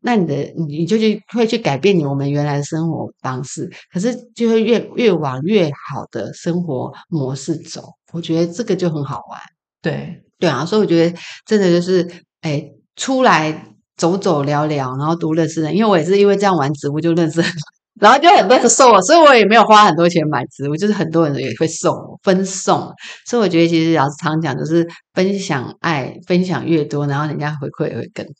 [0.00, 9.38] 那你的你你就去会去改变你我们原来的生活方式，可是就会越越往越好的生活模式走，我觉得这个就很好玩，
[9.82, 10.22] 对。
[10.40, 12.64] 对啊，所以我觉得真的就是，哎，
[12.96, 15.76] 出来走走聊聊，然后读认识人。
[15.76, 17.60] 因为我也是因为这样玩植物就认识很多，
[18.00, 22.90] 然后就很多人送我，所以我也没有花很多钱买植物，就是很多人也会送我分送。
[23.26, 28.32] 所以我觉得其实老师常讲就是分享爱，分享越多，然后人家回馈也会更多。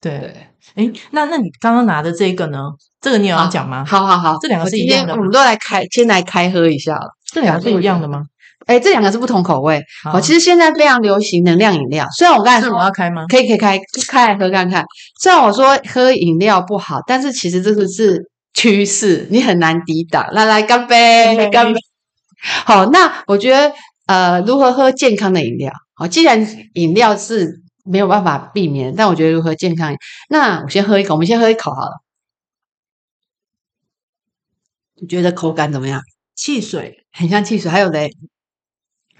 [0.00, 2.58] 对，哎，那那你刚刚拿的这个呢？
[3.00, 3.84] 这个你有要讲吗？
[3.86, 5.14] 好好好，这两个是一样的。
[5.14, 7.06] 我们都来开，先来开喝一下了。
[7.32, 8.22] 这两个是一样的吗？
[8.66, 9.82] 哎，这两个是不同口味。
[10.14, 13.26] 我其实现在非常流行能量饮料，虽然我刚才说我要开吗？
[13.28, 14.82] 可以，可以开，开来喝看看。
[15.20, 18.22] 虽然我说喝饮料不好，但是其实这个是
[18.54, 20.32] 趋势，你很难抵挡。
[20.32, 21.80] 来来，干杯，干杯。
[22.64, 23.72] 好，那我觉得
[24.06, 25.72] 呃，如何喝健康的饮料？
[25.94, 29.94] 好，既然饮料是没有办法避免，但我觉得如何健康，
[30.28, 31.14] 那我先喝一口。
[31.14, 32.00] 我们先喝一口好了。
[35.00, 36.00] 你觉得口感怎么样？
[36.36, 37.70] 汽水，很像汽水。
[37.70, 38.10] 还有嘞。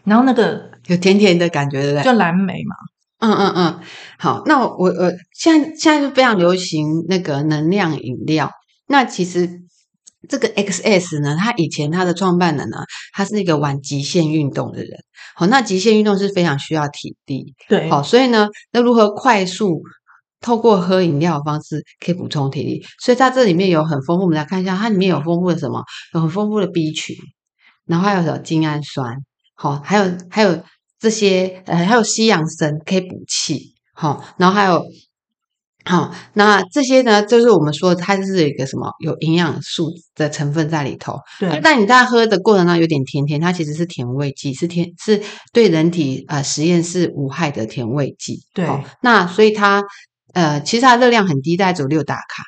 [0.05, 2.05] 然后那个有甜甜的感觉，对不对？
[2.05, 2.77] 就蓝莓嘛。
[3.19, 3.81] 嗯嗯嗯。
[4.19, 8.51] 好，那我我现在现在就非常流行那个能量饮料。
[8.87, 9.63] 那其实
[10.29, 12.79] 这个 XS 呢，他以前他的创办人呢，
[13.13, 14.91] 他是一个玩极限运动的人。
[15.37, 17.55] 好，那极限运动是非常需要体力。
[17.69, 17.91] 对。
[17.91, 19.83] 好，所以呢，那如何快速
[20.41, 22.85] 透过喝饮料的方式可以补充体力？
[23.03, 25.83] 所以它这里面有很丰富，我们来看一下，它里面有丰富的什么？
[26.15, 27.17] 有很丰富的 B 群，
[27.87, 29.17] 然后还有什么精氨酸。
[29.55, 30.63] 好，还有还有
[30.99, 34.85] 这些呃，还有西洋参可以补气，好，然后还有
[35.85, 41.19] 好，那这些呢，就是我们说它是一个什么有营养素的成分在里头。
[41.39, 48.41] 对，但你在喝的过程当中有点甜甜，它其实是甜味剂，是甜是对人体呃实验是无害的甜味剂。
[48.55, 48.67] 对，
[49.03, 49.83] 那所以它
[50.33, 52.43] 呃其实它热量很低，大概只有六大卡，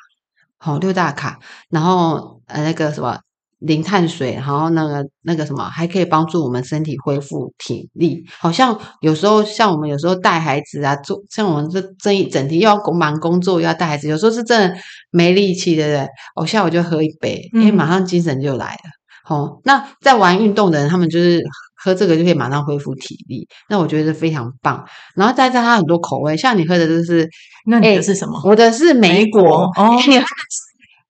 [0.57, 3.19] 好六大卡，然后呃那个什么。
[3.59, 8.23] 零碳水，然后那个那个什么，还可以帮助我们身体恢复体力。
[8.39, 14.77] 好像有时候，像我们有时候带孩子啊，做像我们这这一整天又要忙工作，又要带孩子，有时候是真的
[15.09, 16.07] 没力气，对不对？
[16.35, 18.91] 我下午就喝一杯，因为马上精神就来了。
[19.23, 21.43] 好、嗯，那在玩运动的人，他们就是
[21.83, 23.47] 喝这个就可以马上恢复体力。
[23.69, 24.85] 那我觉得非常棒。
[25.15, 27.27] 然后再加它很多口味，像你喝的就是，
[27.65, 28.39] 那你的是什么？
[28.45, 29.97] 我的是莓果，莓果哦。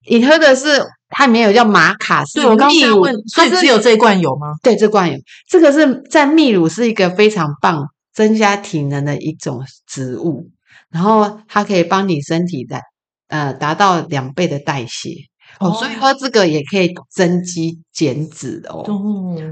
[0.10, 4.48] 你喝的是它里面有叫玛卡斯，对，我刚刚问，所以只有这一罐有吗？
[4.62, 5.18] 对，这罐有。
[5.50, 10.50] 这个是在秘鲁是一个非常棒增加体能的一种植物，
[10.92, 12.82] 然后它可以帮你身体的
[13.30, 15.12] 呃达到两倍的代谢
[15.60, 18.84] 哦，所以喝这个也可以增肌减脂哦。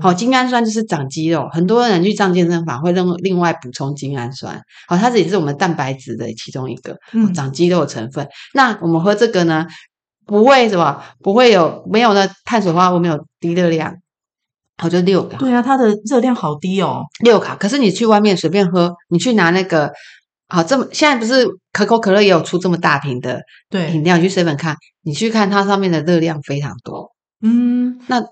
[0.01, 6.97] 好、哦，精氨酸就是长肌肉，很多人去上健身房会另另外补充精氨酸，好，它这也是我们蛋白质的其中一个
[7.33, 8.25] 长肌肉的成分。
[8.25, 9.65] 嗯、那我们喝这个呢？
[10.25, 13.93] 不会什么，不会有没有那碳水化合物，没有低热量，
[14.77, 15.37] 好就六卡。
[15.37, 17.55] 对啊，它的热量好低哦，六卡。
[17.55, 19.91] 可是你去外面随便喝，你去拿那个，
[20.47, 23.39] 好这么现在不是可口可乐也有出这么大瓶的
[23.93, 24.17] 饮料？
[24.17, 27.11] 你去 seven 看，你去看它上面的热量非常多。
[27.43, 28.23] 嗯，那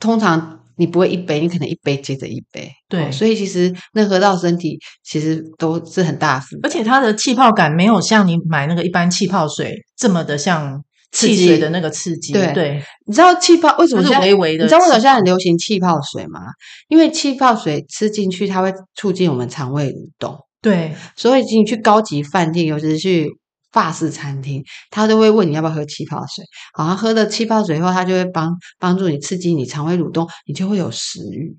[0.00, 2.72] 通常你不会一杯，你可能一杯接着一杯。
[2.88, 6.58] 对，哦，所以其实那喝到身体其实都是很大的。
[6.62, 10.82] 而且它的气泡感没有像你买那个一般气泡水这么的像。
[11.14, 12.32] 汽水的那个刺激。
[12.32, 14.64] 对对，你知道气泡为什么现在微微的？
[14.64, 16.40] 你知道为什么现在很流行气泡水吗？
[16.88, 20.36] 因为气泡水吃进去，它会促进我们肠胃蠕动。
[20.60, 23.30] 对，所以你去高级饭店，尤其是去
[23.70, 26.44] 法式餐厅，他都会问你要不要喝气泡水。
[26.72, 31.56] 好像喝了气泡水以后，它就会帮帮助你刺激你肠胃蠕动，你就会有食欲。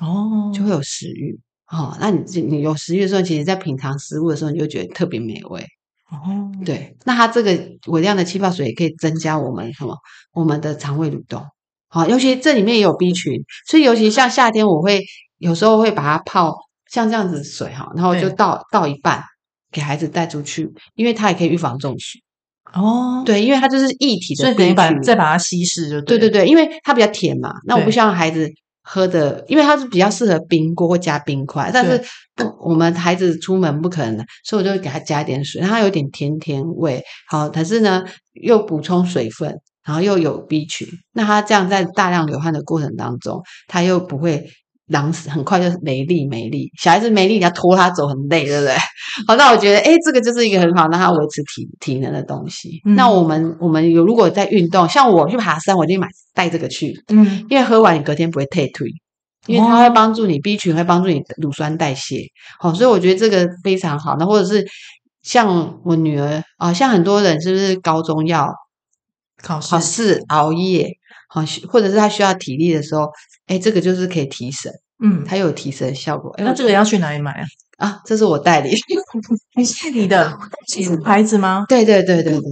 [0.00, 1.38] 哦，就会有食欲。
[1.72, 5.66] 哦，那你你有食欲的时候，其实在品尝食物的时候，你就觉得特别美味。
[6.10, 9.94] 哦，对，那它这个微量的气泡水也可以增加我们什么？
[10.32, 11.44] 我们的肠胃蠕动。
[11.88, 13.34] 好，尤其这里面也有 B 群，
[13.66, 15.02] 所以尤其像夏天，我会
[15.38, 16.54] 有时候会把它泡
[16.90, 19.22] 像这样子水哈，然后就倒倒一半
[19.70, 22.18] 给孩子带出去，因为它也可以预防中暑。
[22.72, 26.18] 哦，对，因为它就是液体的，所以等于把再把它稀释就对。
[26.18, 28.50] 对对对，因为它比较甜嘛，那我不希望孩子。
[28.90, 32.02] 喝的，因为它是比较适合冰过或加冰块，但是
[32.34, 37.04] 不我们孩子出门不可能，所以我就会给他加一点水，让它有点甜甜味。
[37.28, 44.48] 好，可是呢又补充水分，然后又有 B 群，那他这样在大量流汗的过程当中，他又不会。
[44.88, 48.74] 狼死很快就没力没力，小孩子没力，你要拖他走很累，对不对？
[49.26, 52.80] 好，那我觉得，哎，这个就是一个很好让他维持体体能的东西。
[52.84, 58.88] 嗯、那我们我们有如果在运动，像我去爬山，我就买带这个去，嗯，因为喝完你隔天不会退退，
[59.46, 62.22] 因为它会帮助你 B 群，会帮助你乳酸代谢。
[62.58, 64.16] 好，所以我觉得这个非常好。
[64.18, 64.66] 那或者是
[65.22, 68.48] 像我女儿啊，像很多人是不是高中要
[69.42, 70.88] 考试熬夜？
[71.28, 73.08] 好，或者是他需要体力的时候，
[73.46, 76.34] 哎，这个就是可以提神，嗯，它有提神效果。
[76.38, 77.44] 那这个要去哪里买啊？
[77.78, 78.74] 啊，这是我代理，
[79.56, 80.36] 你是你 的
[81.04, 81.64] 牌子吗？
[81.68, 82.42] 对对对对对，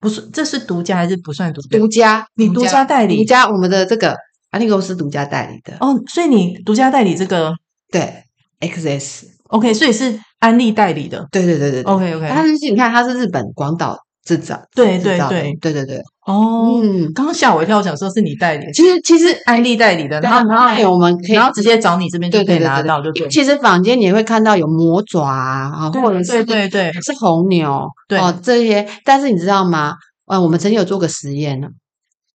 [0.00, 1.78] 不是，这是独家还是不算独家？
[1.78, 4.16] 独家，你独家代理，独家，我们的这个
[4.50, 5.76] 安利公司独家代理的。
[5.78, 7.54] 哦，所以你独家代理这个，
[7.92, 8.24] 对
[8.60, 11.28] ，XS，OK，所以是安利代理的。
[11.30, 12.28] 对对对对，OK OK。
[12.28, 15.56] 它是你看，它是日本广岛制造，对对对。
[15.60, 16.00] 对对对。
[16.26, 23.28] 哦，嗯，刚刚吓我一跳，我想说是你代理，其实其实安利代理的，然后然后我们可以，然后直接找你这边就可以拿到，就对。
[23.28, 28.18] 其实坊间你也会看到有魔爪啊，或者是对对对，是红牛，对。
[28.18, 29.94] 哦这些，但是你知道吗？
[30.26, 31.68] 呃，我们曾经有做过实验呢，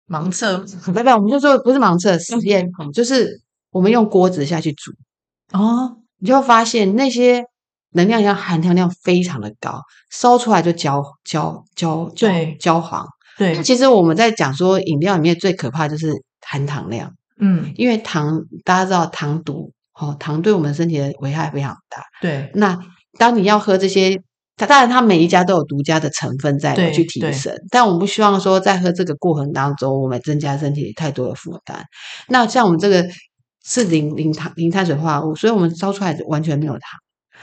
[0.10, 3.40] 盲测， 不不，我们就做不是盲测实验，就是
[3.72, 4.92] 我们用锅子下去煮，
[5.54, 7.46] 哦，你就会发现那些
[7.98, 13.06] 能量要含糖量非常的高，烧出来就焦焦焦焦焦黄。
[13.38, 22.02] 对，其实我们在讲说饮料里面最可怕就是含糖量，嗯，因为糖大家知道糖毒，哦，糖对我们身体的危害非常大。
[22.22, 22.80] 对，那
[23.20, 24.20] 当你要喝这些，
[24.56, 31.84] 它当然它每一家都有独家的成分在去提升，但我们不希望说在喝这个过程当中，我们增加身体太多的负担。
[32.28, 33.06] 那像我们这个
[33.64, 36.82] 是零零糖零碳水化合物，所以我们烧出来完全没有糖。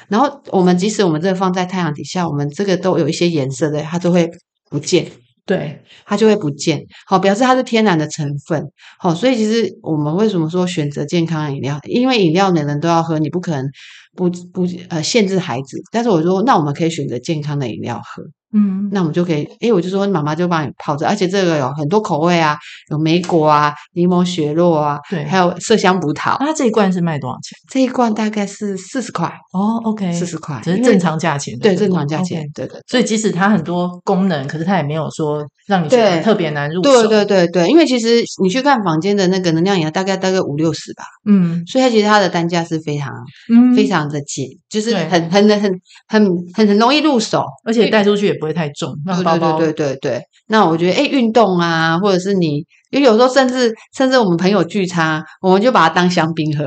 [0.08, 4.30] 然后我们即使我们这个放在太阳底下，我们这个都有一些颜色的，它都会
[4.70, 5.10] 不见。
[5.46, 8.64] 对，它就会不见，好，表示它是天然的成分，
[8.98, 11.78] 好，所以其实我们为什么说选择健康饮料？
[11.86, 13.68] 因为饮料每人都要喝，你不可能
[14.16, 18.22] 不不呃限制孩子，但是我说那我们可以选择健康的饮料喝。
[18.54, 22.56] 嗯，那我们就可以，哎，我就说妈妈就帮你泡着，而且这个有很多口味啊，
[22.88, 26.36] 有莓果啊、柠檬雪酪啊，对，还有麝香葡萄。
[26.38, 27.58] 那它这一罐是卖多少钱？
[27.68, 29.26] 这一罐大概是四十块。
[29.52, 31.58] 哦，OK，四十块，这是正常价钱。
[31.58, 32.48] 对，正常价钱。
[32.54, 32.80] 对对。
[32.86, 37.08] 所以即使它很多功能，可是它也没有说让你觉得特别难入手。
[37.08, 41.02] 对对对对，因为其实你去看房间的那个能量饮料，大概大概五六十吧。
[41.28, 41.64] 嗯。
[41.66, 43.12] 所以它其实它的单价是非常，
[43.74, 50.22] 非常的紧，就是很很很很很很容易入手，而且带出去也不会太重，对对对对对对。
[50.48, 56.64] 那我觉得，哎，运动啊，或者是你，因为有时候甚至甚至我们朋友聚餐，我们就把它当香槟喝，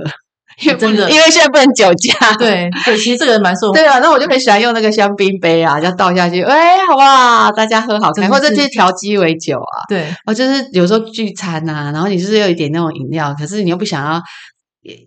[0.64, 2.34] 因为真的，因为现在不能酒驾。
[2.38, 3.72] 对对， 其实这个人蛮受。
[3.72, 7.52] 对啊，那我就很喜欢用那个香槟杯啊，就倒下去，哎，好不好？
[7.52, 9.86] 大家喝好开，或者去调鸡尾酒啊。
[9.88, 14.22] 对，我就是有时候聚餐呐，然后你就是有一点那种饮料，可是你又不想要。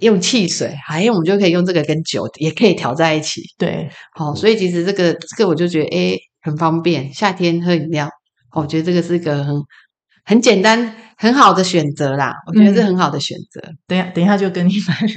[0.01, 3.41] 用汽水，还有我们就可以用这个跟酒也可以调在一起。
[3.57, 8.09] 对，好，所以其实这个这个我就觉得诶很方便，夏天喝饮料，
[8.55, 9.55] 我觉得这个是一个很
[10.25, 12.35] 很简单很好的选择啦。
[12.47, 13.61] 我觉得是很好的选择。
[13.63, 14.97] 嗯、等一下等一下就跟你买。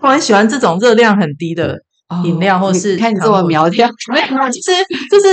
[0.00, 1.78] 我很喜欢这种热量很低的
[2.24, 3.88] 饮料，哦、或是看你这么苗条。
[4.52, 4.72] 其实
[5.10, 5.26] 就是。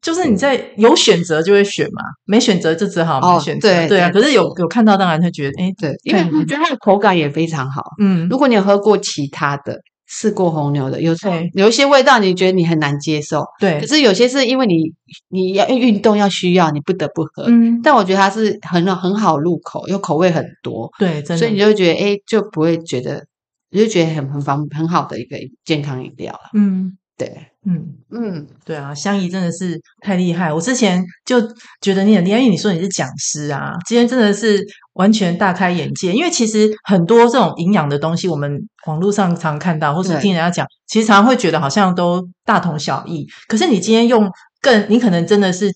[0.00, 3.68] 就是你在有选择就会选嘛，没选择就只好没选择。
[3.68, 7.82] 哦、对对啊，可是有有看到，当然会觉得，哎，对，因为我觉得它的口感也非常好。
[8.00, 11.14] 嗯，如果你有喝过其他的，试过红牛的，有
[11.52, 13.44] 有一些味道你觉得你很难接受。
[13.60, 14.92] 对，可是有些是因为你
[15.28, 17.44] 你要运动要需要，你不得不喝。
[17.46, 20.90] 嗯，但我觉得它是很很好入口，又口味很多。
[20.98, 21.36] 对，真的。
[21.36, 23.24] 所以你就会觉得，哎，就不会觉得，
[23.70, 26.40] 你就觉得很很方很好的一个健康饮料了。
[26.54, 26.96] 嗯。
[27.18, 30.52] 对，嗯嗯，对啊，香怡真的是太厉害。
[30.52, 31.40] 我之前就
[31.80, 36.12] 觉得你很厉害，因为你说你是讲师啊，今天真的是完全大开眼界。
[36.12, 43.26] 因为其实很多这种营养的东西，我们网络上常看到，或是听人家讲，其实常常会觉得好像都大同小异。
[43.48, 44.30] 可是你今天用
[44.62, 45.74] 更，你可能真的是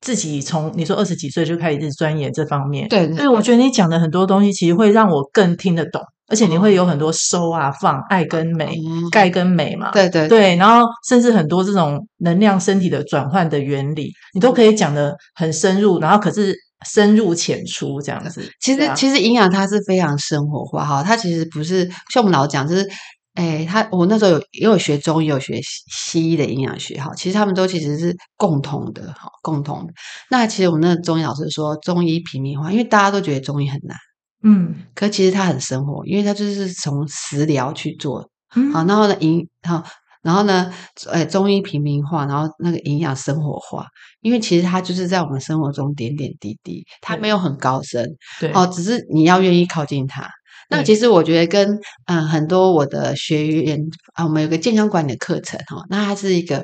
[0.00, 6.02] 自己从你说二十几岁就开始钻研这方面，对，所以我觉得你讲的很多东西，其实会让我更听得懂。
[6.32, 16.56] 而且你会有很多收啊放爱跟美、嗯、钙跟镁嘛，对对对，然后甚至很多这种能量身体的转换的原理，你都可以讲的很深入，然后可是
[16.88, 18.42] 深入浅出这样子。
[18.62, 22.88] 其实、啊、其实营养它是非常生活化哈，它其实不是像我们老讲，就是
[23.34, 29.92] 诶，他我那时候有也有学中医，有学西医的营养学哈，其实他们都其实是共同的哈，共同的。
[30.30, 33.96] 那其实我们那个中医老师说中医平民化，因为大家都觉得中医很难。
[34.42, 39.84] 嗯，可其实它很生活，因为它就是从食疗去做，嗯，好，然后呢营，好，
[40.22, 40.72] 然后呢，
[41.06, 43.86] 呃，中医平民化，然后那个营养生活化，
[44.20, 48.04] 因为其实它就是在我们生活中点点滴滴，它没有很高深，
[48.40, 50.28] 对，哦，只是你要愿意靠近它。
[50.68, 51.74] 那其实我觉得跟
[52.06, 53.80] 嗯、呃、很多我的学员
[54.14, 56.58] 啊，我们有个健康管理的课程哈，那它是一个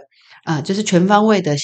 [0.44, 1.56] 啊、呃，就是全方位的。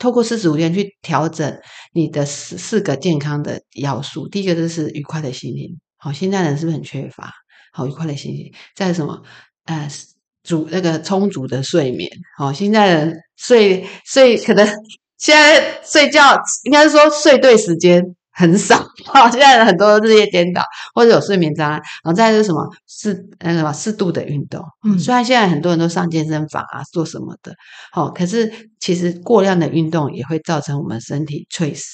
[0.00, 1.56] 透过四十五天去调整
[1.92, 5.78] 你的四四个健康的要素，第一个就是愉快的心情。
[5.98, 7.30] 好，现在人是不是很缺乏？
[7.72, 8.52] 好，愉快的心情。
[8.74, 9.22] 再什么？
[9.66, 9.88] 呃，
[10.42, 12.10] 足那个充足的睡眠。
[12.38, 14.66] 好，现在人睡睡可能
[15.18, 16.34] 现在睡觉
[16.64, 18.02] 应该是说睡对时间。
[18.32, 20.62] 很少好， 现在很多日夜颠倒，
[20.94, 24.64] 或者有睡眠障碍，然后再是什么适那什么适度的运动。
[24.84, 27.54] 嗯，虽然现在很多人都上健身房啊，做什么的，
[27.92, 31.84] 好，可是其实过量的运动也会造成我们身体脆死。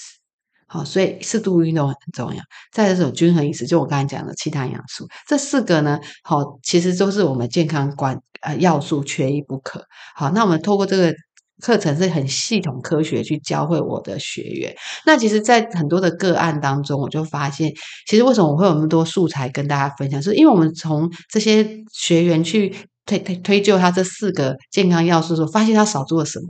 [0.69, 2.43] 好，所以适度运动很重要。
[2.73, 9.85] 再是这种均衡饮食，就我刚才讲的其他营养素，这四个呢，好，其实都是我们健康关呃要素，缺一不可。
[10.15, 11.15] 好，那我们透过这个。
[11.63, 14.75] 课程是很系统科学去教会我的学员。
[15.07, 17.73] 那其实，在很多的个案当中，我就发现，
[18.07, 22.75] 其实为什么我会有那么多素材跟大家分享，是因为我们从这些学员去
[23.07, 26.47] 推推推究他这四个健康要素的时候，发现他少做了什么，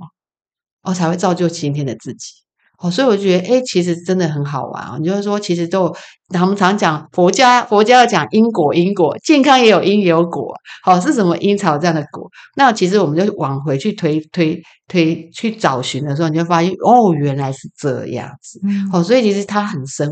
[0.83, 2.46] 哦，才会造就今天的自己。
[2.79, 4.97] 哦，所以我觉得，哎，其实真的很好玩啊！
[5.01, 5.95] 你就是说，其实都，
[6.29, 10.55] 他们常讲佛家，佛家要讲因果，因果健康也有因也有果。
[10.83, 12.31] 好，是什么因草这样的果？
[12.57, 18.61] 那其实我们就往回去推推推去找寻的时候，你就发现，哦，原来是这样子。
[18.93, 20.11] 好，所以其实它很深。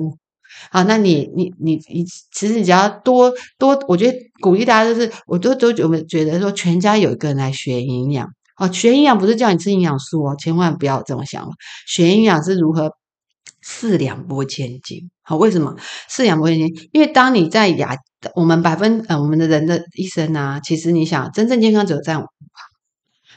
[0.71, 8.27] 啊，那你你你你，其实你只要多多，我觉得鼓励大家就是，我都都我们觉得说，全家有一个人来学营养。
[8.57, 11.51] 哦，学营养不是叫你吃营养素哦，千万不要这么想了。
[11.89, 12.93] 学营养是如何
[13.63, 15.11] 四两拨千斤。
[15.23, 15.75] 好，为什么
[16.09, 16.89] 四两拨千斤？
[16.93, 17.97] 因为当你在亚，
[18.37, 22.31] 我们百分呃，我们的人的一生啊，其实你想，真正健康只有占五趴，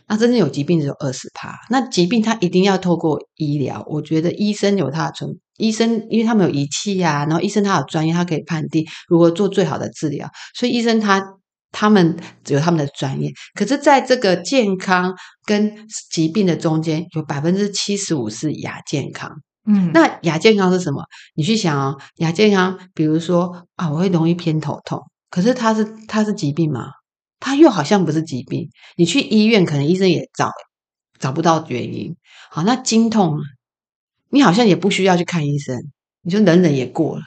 [0.07, 1.55] 那真正有疾病只有二十趴。
[1.71, 11.36] 那疾病它一定要透过医疗，我觉得医生有他的存，医生因为他们有仪器呀、啊，然后医生他有专业，他可以判定如何做最好的治疗，所以医生他。
[11.71, 15.13] 他们只有他们的专业，可是在这个健康
[15.45, 19.31] 跟疾病的中间，有百分之七十五是亚健康。
[19.65, 21.03] 嗯，那亚健康是什么？
[21.35, 26.91] 你去想哦，亚健康，比如说啊，我会容易偏头痛，可是它是它是疾病吗？
[27.39, 28.69] 它又好像不是疾病。
[28.95, 30.49] 你去医院，可能医生也找
[31.19, 32.15] 找不到原因。
[32.49, 33.37] 好，那经痛，
[34.29, 35.75] 你好像也不需要去看医生，
[36.21, 37.23] 你就忍忍也过了。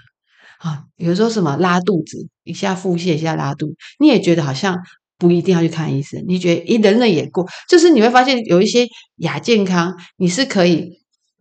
[0.61, 4.77] 啊，比如说什么拉肚子，一下腹泻，一下拉肚，你也觉得好像
[5.17, 11.01] 不一定要去看医生，你觉得一忍忍也过，就是你会发现有一些亚健康，你是可以，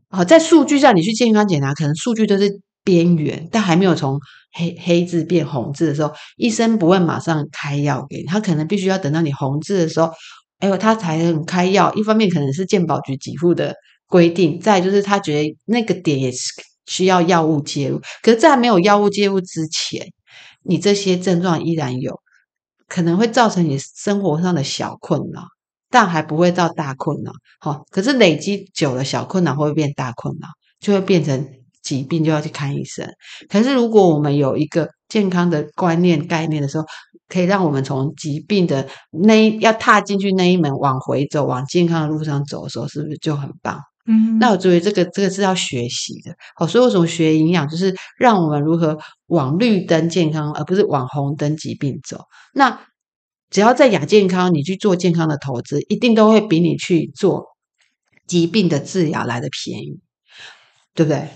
[0.10, 4.18] 好，在数据上你去健康检查，可能数据都是边缘，但还没有从
[4.54, 10.10] 黑黑字变红字的时候，医生不会马上开药给你，他可能必须要等到你红字的时候，
[10.60, 11.94] 哎呦，他才能开药。
[11.96, 13.76] 一方面可能是健保局给付的
[14.08, 16.54] 规定，再就是他觉得那个点也是。
[16.90, 20.08] 需要药物介入，可是，在没有药物介入之前，
[20.64, 22.20] 你这些症状依然有
[22.88, 25.44] 可能会造成你生活上的小困扰，
[25.92, 27.32] 但还不会到大困扰。
[27.60, 30.48] 好，可是累积久了，小困扰会变大困扰，
[30.80, 31.48] 就会变成
[31.84, 33.08] 疾病，就要去看医生。
[33.48, 36.86] 可是，如果我们有一个健康的观念概念的时候，
[37.28, 43.80] 可以让我们从疾病的那一要踏进去那一门往回走，往健康的路上走的时候，是不是就很棒？
[44.40, 48.98] 那我觉得这个这个是要学习的，好，所以为什么学营养，就是让我们如何
[49.28, 52.26] 往绿灯健康，而不是往红灯疾病走。
[52.54, 52.82] 那
[53.50, 57.46] 只要在亚健康，你去做健康的投资，一定都会比你去做
[58.28, 60.00] 疾病的治疗来的便宜，
[60.94, 61.28] 对不对？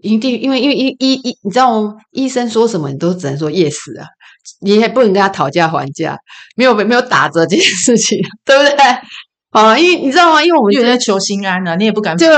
[0.00, 1.96] 一定，因为因为医医医，你知道吗？
[2.12, 4.06] 医生说什么，你都只能说 yes 啊，
[4.60, 6.16] 你也不能跟他讨价还价，
[6.56, 8.76] 没有没有打折这件事情， 对不对？
[9.58, 10.42] 啊，因为你知道吗？
[10.42, 12.28] 因为我们觉得求心安呢、啊，你也不敢，对，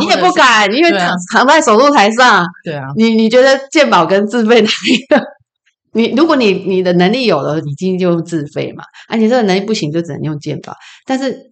[0.00, 5.20] 你也不敢，因为躺躺在手术台上，对啊，你你觉得健保跟自费哪一个？
[5.92, 10.74] 你如果你你的能力有了，你今天就用自费嘛，啊，且这个能力不行，就只能用健保，
[11.06, 11.49] 但是。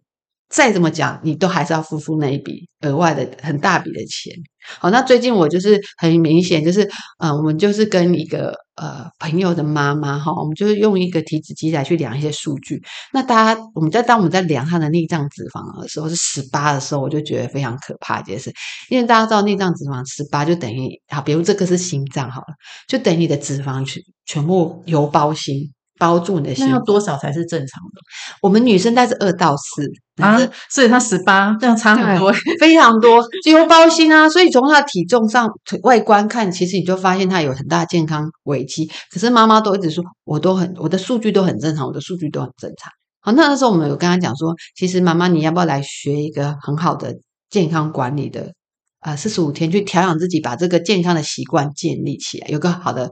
[0.49, 4.33] 再怎么讲，你都还是要付出那一笔额外的很大笔的钱。
[4.79, 6.89] 好，那最近我就是很明显，就是
[7.19, 12.83] 嗯、我们就是跟一个呃朋友的妈妈哈，我们就是用一个体脂机来去量一些数据。
[13.13, 18.53] 那大家我们在当我们在量她的内脏脂肪的时候是十八的时候，我就觉得非常可怕一件事，
[18.91, 22.55] 因为大家知道内脏脂肪十八就等于好，比如这个是心脏好了，
[22.87, 25.73] 就等于你的脂肪全全部油包心。
[25.99, 28.01] 包住你的心，那要多少才是正常的？
[28.41, 29.91] 我们女生大概是二到四
[30.23, 30.39] 啊，
[30.71, 34.29] 所以她十八，这样差很多， 非常多，就包心啊。
[34.29, 35.49] 所以从她的体重上
[35.83, 38.91] 外观看，其实你就发现她有很大的健康危机。
[39.13, 42.93] 可是妈妈都一直说，我都很，我的数据都很正常，我的数据都很正常。
[43.21, 47.15] 好，那那时候我们有跟她讲说，其实妈妈你要不要来学一个很好的
[47.51, 48.53] 健康管理的
[49.01, 53.11] 啊，四十五天去调养自己，把这个健康的习惯建立起来，有个好的。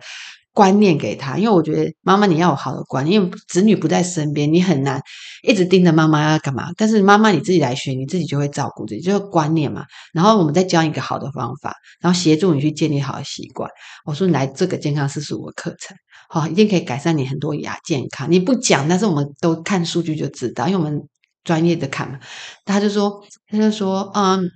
[0.57, 4.99] 观念给他，因为我觉得妈妈你要有好的观念，因为子女不在身边，你很难
[5.43, 6.71] 一直盯着妈妈要干嘛。
[6.79, 9.85] 但是妈妈你自己来学，你自己就会照顾自己，就是观念嘛。
[10.15, 13.71] 然后我们再教一个好的方法，然后协助你去建立好的习惯。
[14.07, 15.95] 我说你来这个健康四十五课程，
[16.31, 18.33] 好，一定可以改善你很多亚健康。
[18.33, 21.03] 你不讲，但是我们都看数据就知道，因为我们
[21.45, 22.19] 专业的看嘛。
[22.65, 24.49] 他就说，他就说，嗯，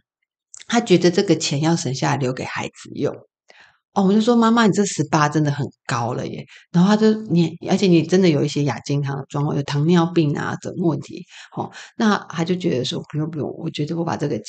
[0.66, 3.14] 他觉得这个钱要省下来留给孩子用。
[3.92, 6.46] 哦，我就说妈妈，你这十八真的很高了耶。
[6.70, 11.24] 然后他就你，而且你真的有一些亚健康的状况，有糖尿病啊等问题。
[11.56, 14.40] 哦，那他就觉得说不用不用，我觉得我把这个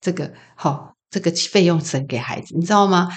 [0.00, 3.08] 这个好、哦、这个费用省给孩子，你知道吗？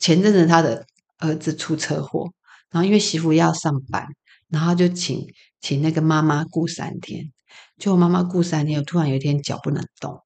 [0.00, 0.84] 前阵子他的
[1.18, 2.28] 儿子出车祸，
[2.70, 4.06] 然后因为媳妇要上班，
[4.48, 5.24] 然后就请
[5.60, 7.30] 请那个妈妈顾三天，
[7.78, 10.20] 就妈妈顾三天，突然有一天脚不能动，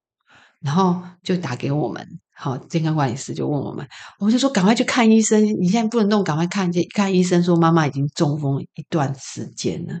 [0.59, 2.19] 然后就打给我们。
[2.37, 3.87] 好，健康管理师就问我们，
[4.19, 5.41] 我们就说赶快去看医生。
[5.59, 7.41] 你现在不能动，赶快看去看医生。
[7.41, 9.93] 说妈妈已经中风一段时间了，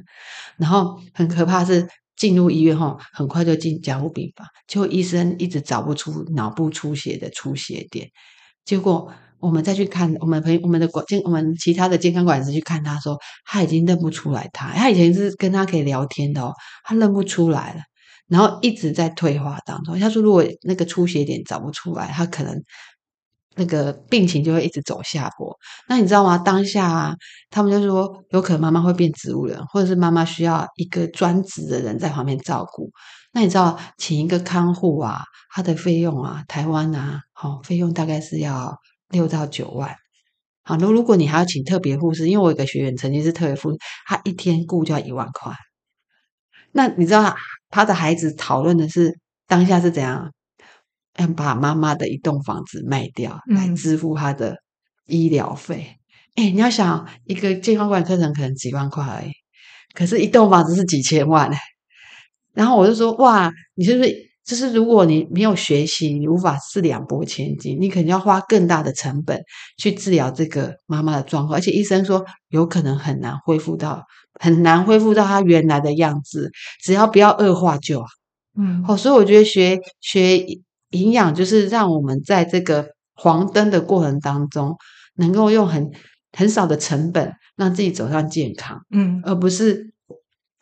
[0.57, 8.09] 然后很可怕是进入医院后，很快就进加护病房，结果医生一直找不出脑部出血的出血点。
[8.65, 9.09] 结果
[9.39, 17.81] 我们再去看我们朋友我们的管健我们其他的健康管理师去看他说，他已经认不出来他，他以前是跟他可以聊天的哦，他认不出来了。
[18.27, 19.99] 然后一直在退化当中。
[19.99, 22.63] 他说，如果那个出血点找不出来，他可能
[23.55, 25.57] 那个病情就会一直走下坡。
[25.87, 26.37] 那你知道吗？
[26.37, 27.15] 当下啊，
[27.49, 32.91] 他们就说，有可能妈妈会变植物人，或者是妈妈需要一个专职的人在旁边照顾。
[33.31, 35.21] 那你知道，请一个看护啊，
[35.53, 38.77] 他的费用啊，台湾啊，好，费用大概是要
[39.09, 39.95] 六到九万。
[40.63, 45.53] 好，那如果你还要请特别护士，因为我有个学员曾经是特别护士，他一天顾就要一万块。
[46.75, 47.33] 那你知道
[47.69, 49.17] 他的孩子讨论的是
[49.47, 50.29] 当下是怎样？
[51.17, 54.57] 要把妈妈的一栋房子卖掉来支付他的
[55.05, 55.95] 医疗费。
[56.35, 59.31] 哎、嗯，你要想一个健康管理课程可能几万块而已，
[59.93, 61.49] 可是一栋房子是几千万。
[62.53, 64.13] 然后我就说哇，你是不是？
[64.45, 69.41] 就是如果你没有学习，你无法四两拨千斤，你肯定要花更大的成本
[69.77, 74.03] 去治疗这个妈妈的状况，而且医生说有可能很难恢复到
[74.39, 76.51] 很难恢复到它原来的样子，
[76.83, 78.07] 只要不要恶化就好。
[78.57, 80.37] 嗯，好，所以我觉得学学
[80.91, 84.77] 营养就是让我们在这个黄灯的过程当中，
[85.15, 85.91] 能够用很
[86.31, 89.91] 很少的成本让自己走上健康，嗯，而不是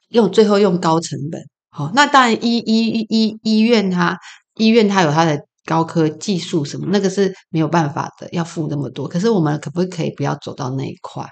[0.09, 1.41] 用最后用高成本。
[1.69, 4.17] 好，那当然医医医医院它
[4.55, 9.07] 医院它有它的高科技术什么，那个是没有办法的，要付那么多。
[9.07, 11.28] 可是我们可不可以不要走到那一块？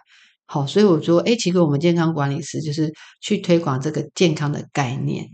[0.54, 5.26] 好，所以我说，诶，其实我们健康管理师就是去推广这个健康的概念，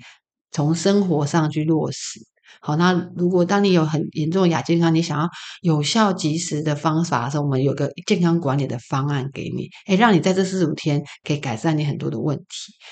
[0.52, 2.20] 从生活上去落实。
[2.62, 5.28] 好，那如果当你有很严重的亚健康，你想要
[5.62, 12.46] 有效及时的方法的时候，我们有个健康管理的方案给你，诶，让你在这四十五天可以改善你很多的问题，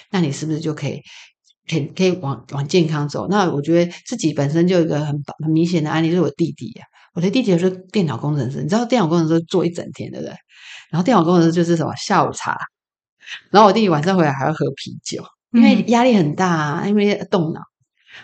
[0.10, 1.00] 那你是不是就可以？
[1.68, 6.86] 可以可以往往健康走，那我觉得自己本身就有一个很很明显的案例，就是我弟弟呀、
[7.16, 10.36] 我的弟弟是电脑工程师，你知道电脑工程师做一整天，对不对？
[10.92, 12.58] 然后电脑工程师就是什么下午茶，
[13.50, 17.62] 然后我弟弟晚上回来还要喝啤酒，因为压力很大啊，因为动脑。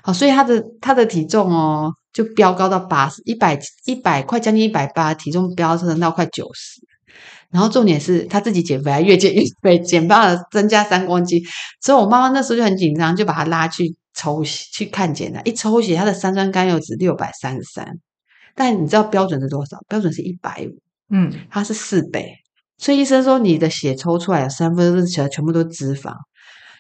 [0.04, 6.82] 好，所以他的他的体重哦就飙高到八十，一百一百快将近一百八，体重飙升到快九十。
[7.50, 11.42] 然后重点是他自己减肥，还越减越肥，减到了增加三公斤。
[11.82, 15.42] 所以我妈妈那时候就很紧张，就把他拉去抽血去看检查。
[15.42, 18.00] 一抽血，他的三酸甘油酯六百三十三，
[18.56, 19.78] 但你知道标准是多少？
[19.88, 20.80] 标准是一百五，
[21.10, 22.36] 嗯，它是四倍。
[22.78, 26.14] 所以医生说你的血抽出来有三分之二全部都是脂肪。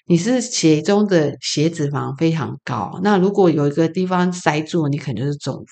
[0.06, 5.66] 你是血中的血脂肪非常高，那如果有一个地方塞住，你可能就是中风。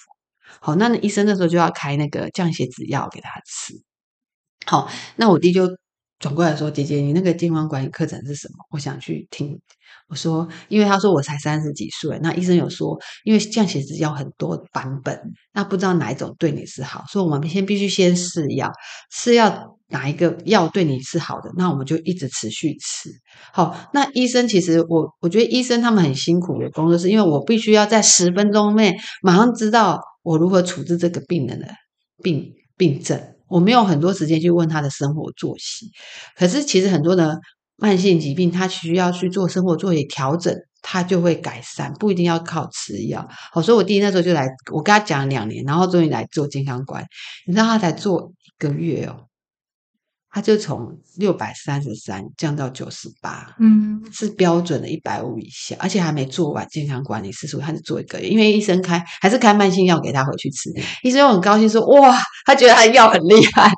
[0.61, 3.73] 好，那医生那时候就要开那个降血脂药给他吃。
[4.65, 5.67] 好，那我弟就
[6.19, 8.65] 转过来说：“姐姐，你那个健康管理课程是什么？
[8.69, 9.59] 我想去听。”
[10.09, 15.17] 我说：“因为他说我才三十几岁，那医生有说，因为降血脂药很多版本，
[15.53, 18.71] 那不知道哪一种对你是好，所以我们先必须先试药，
[19.11, 23.09] 试药。”哪一个药对你是好的，那我们就一直持续吃。
[23.51, 31.67] 好，那医生其实我我觉得医生他们很辛苦的工作，是因为我必须要在十分钟内马上知道我如何处置这个病人的
[32.21, 35.87] 病病症，我没有很多时间去问他的生活作息。
[36.37, 37.39] 可是其实很多的
[37.79, 43.27] 慢性疾病，他需要去做生活作息调整，他就会改善，不一定要靠吃药。
[43.51, 47.07] 好，所以我弟弟那时候就来，我跟他讲了两年，然后终于来做健康管理，
[47.47, 49.25] 你知道他才做一个月哦。
[50.31, 60.69] 他就从六百三十三降到九十八，嗯，是标准的一百五以下，而且还没做完健康管理次数，他就做一个月，因为医生开还是开慢性药给他回去吃，
[61.01, 62.15] 医生又很高兴说哇，
[62.45, 63.71] 他觉得他的药很厉害，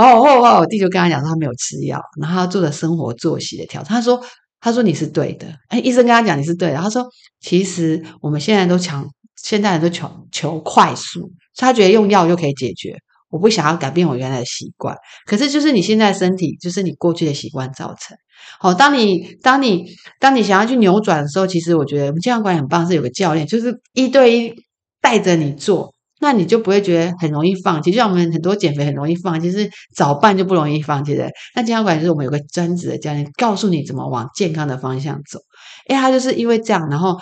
[0.00, 4.20] 然后后来我弟就跟他讲说他没有吃药，然后他做的生活作息的调整，他说
[4.60, 7.06] 他说你是对的，哎，医生跟他讲你是对的，他说
[7.40, 11.20] 其实我们现在都强，现在人都求求快速，
[11.54, 12.96] 所以他觉得用药就可以解决。
[13.30, 18.16] 我不想要改变我原来的习惯，可是就是你现在身体，就是你过去的习惯造成。
[18.58, 19.86] 好，当你当你
[20.18, 24.52] 当你想要去扭转的时候，其实我觉得我们健康管理很棒，是有个教练，就是一对一
[25.00, 27.90] 带着你做，那你就不会觉得很容易放弃。
[27.90, 31.30] 就像我们很多减肥很容易放弃，其实早办就不容易放弃的。
[31.54, 35.40] 那健康管理就是我们有个专职的教练，告诉你怎么往健康的方向走。
[35.88, 37.18] 诶，他就是因为这样，然后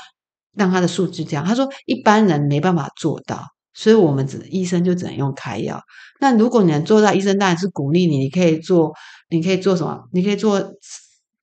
[0.57, 3.43] 让他的数据这样，他说一般人没办法做到。
[3.75, 5.81] 所以我们只医生就只能用开药。
[6.21, 8.93] 那如果你能做到，医生当然是鼓励你，你可以做，
[9.31, 10.03] 你可以做什么？
[10.13, 10.59] 你可以做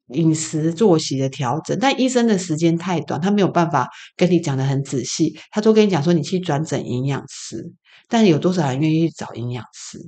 [0.08, 1.78] 饮食作息的调整。
[1.80, 5.38] 但医生的时间太短，他没有办法跟你讲得很仔细。
[5.52, 7.74] 他都跟你讲说，你去转诊营养师。
[8.08, 10.00] 但有多少人愿意去找营养师？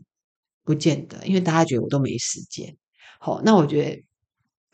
[0.64, 2.76] 不见得，因为大家觉得我都没时间。
[3.20, 4.04] 好，那我觉得，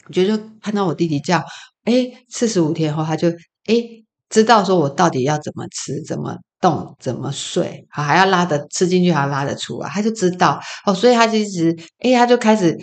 [0.08, 1.44] 我觉得就看到我弟弟这样，
[1.86, 3.30] 诶，四十五天后，他就
[3.68, 6.38] 诶知道说我到底要怎么吃，怎么。
[6.64, 12.74] 动怎么睡，好还要拉得吃进去，还要拉得出来，他就知道哦，所以他其实哎，他就开始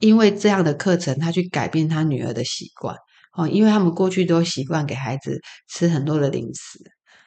[0.00, 2.96] 因为这样的课程，他去改变他女儿的习惯
[3.36, 6.78] 哦，因为他们过去都习惯给孩子吃很多的零食，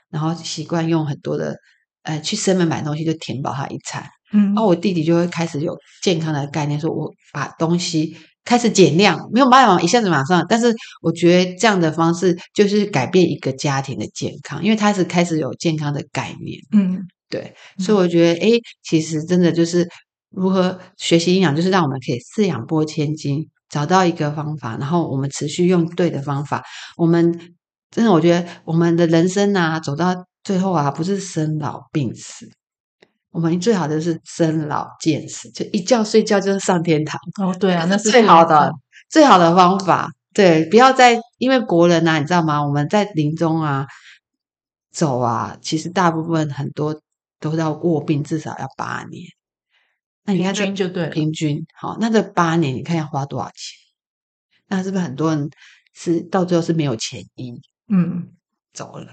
[0.09, 1.55] 然后习惯用很多的
[2.03, 8.17] 呃去 seven 买东西就填饱他一餐，嗯，然后我弟弟就会开始有健康的概念，说我把东西。
[8.45, 16.99] 开始减量，没有办法一下子马上，但是我觉得这样的方式就是改变一个家庭的健康，因为他是开始有健康的概念，嗯，
[17.29, 19.87] 对，所以我觉得，诶，其实真的就是
[20.29, 26.63] 如何学习营养，就是让我们可以四两拨千斤，找到一个方法，然后我们持续用对的方法，
[26.97, 27.55] 我们
[27.91, 32.49] 真的我觉得我们的人生啊，走到最后啊，不是生老病死。
[33.31, 37.19] 我们最好的是生老健死，就一觉睡觉就是上天堂。
[37.39, 38.71] 哦，对啊，那是最好的
[39.07, 40.09] 最好的方法。
[40.33, 42.65] 对，不要再因为国人啊，你知道吗？
[42.65, 43.85] 我们在临终啊
[44.91, 46.99] 走啊，其实大部分很多
[47.39, 49.23] 都要卧病，至少要八年。
[50.29, 53.77] 那你看，平均就对，平均好，那这八年你看要花多少钱？
[54.67, 55.49] 那是不是很多人
[55.93, 57.53] 是到最后是没有钱医？
[57.87, 58.29] 嗯，
[58.73, 59.07] 走了，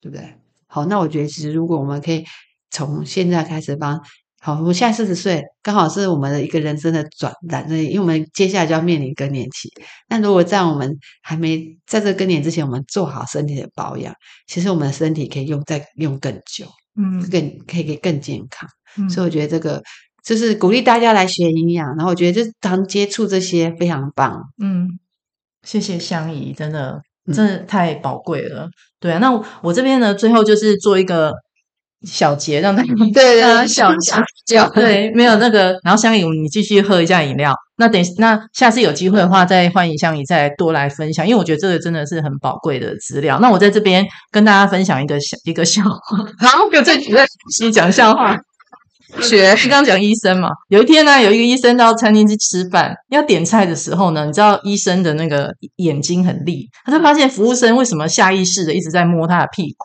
[0.00, 0.34] 对不对？
[0.66, 2.24] 好，那我觉得其实如果我们可以。
[2.72, 4.00] 从现在开始帮
[4.40, 9.68] 好，我现在四十岁，刚好是我们的一个人生的转转，因为我们接下来就要面临更年期。
[10.08, 14.14] 那如果在我们还没在这更年之前，我们做好身体的保养，
[14.46, 16.64] 其实我们的身体可以用再用更久，
[16.94, 18.68] 嗯，更可以可以更健康。
[18.96, 19.82] 嗯，所以我觉得这个
[20.24, 24.40] 就是鼓励大家来学营养，然后我觉得就常接触这些非常棒。
[24.62, 24.88] 嗯，
[25.62, 27.00] 谢谢香姨，真的
[27.32, 28.64] 真的太宝贵了。
[28.64, 31.32] 嗯，对啊，那我，我这边呢，最后就是做一个。
[32.02, 33.94] 小结让大家对啊小
[34.46, 37.54] 结对没有那个，然后香姨你继续喝一下饮料。
[37.76, 43.38] 那等那下次有机会的话，再欢迎香姨再多来分享，因为我觉得这个真的是很宝贵的资料。
[43.40, 48.34] 那我在这边跟大家分享一个小一个笑话，好，有这几个西讲笑话。
[49.20, 59.84] 学刚刚讲医生嘛，有一天呢，有一个医生到餐厅去吃饭，要点菜的时候呢，你知道医生的那个眼睛很利，他就发现服务生为什么下意识的一直在摸他的屁股。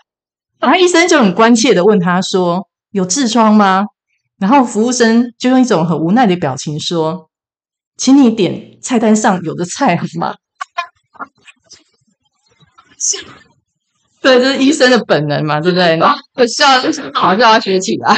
[0.59, 3.85] 然后医生就很关切的问他说：“有痔疮吗？”
[4.39, 7.29] 然后服务生就用一种很无奈的表情说
[7.97, 10.35] ：“请你点菜单上有的菜好吗？”
[14.21, 15.99] 对，这是医生的本能嘛，对不对？
[16.35, 16.65] 我笑，
[17.13, 18.17] 好笑要学起来。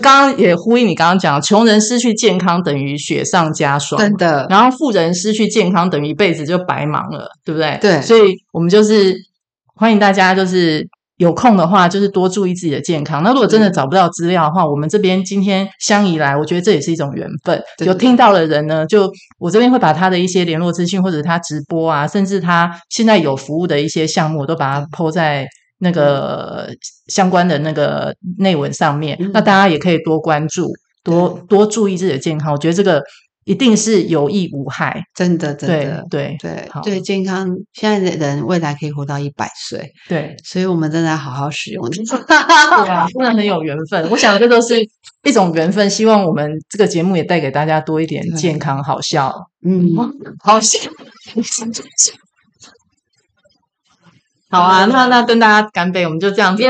[0.00, 4.46] 刚刚也呼应你刚刚讲，穷人失去健康等于雪上加霜，真的。
[4.48, 7.78] 然后富人失去健康等于一辈子就白忙了，对不对？
[7.80, 8.00] 对。
[8.02, 9.14] 所以我们就是
[9.74, 13.22] 欢迎大家，就是有空的话，就是多注意自己的健康。
[13.22, 17.60] 那如果真的找不到资料的话，嗯、我们这边今天相宜来，我觉得这也是一种缘分。
[17.84, 25.46] 有听到的人呢，就我这边会把他的一些联络资讯，或者他直播啊，甚至他现在有服务的一些项目，我都把它 po 在。
[25.78, 26.68] 那个
[27.08, 30.72] 相关的那个内文上面，嗯、那大家也可以多关注，
[31.02, 32.52] 多多注意自己的健康。
[32.52, 33.02] 我觉得这个
[33.44, 37.48] 一定是有益无害，真的，真的，对对对对，健康。
[37.74, 41.86] 现在的人未来可以活到一百岁，对，所以我们真的要好好使用。
[41.90, 42.36] 对
[42.88, 44.08] 啊，真的很有缘分。
[44.10, 44.80] 我想这都是
[45.24, 45.90] 一种缘分。
[45.90, 49.30] 希望我们这个节目也带给大家多一点健康好笑。
[49.62, 49.90] 嗯，
[50.42, 50.78] 好笑。
[54.54, 56.62] 好啊，那那跟大家干杯，我们就这样子。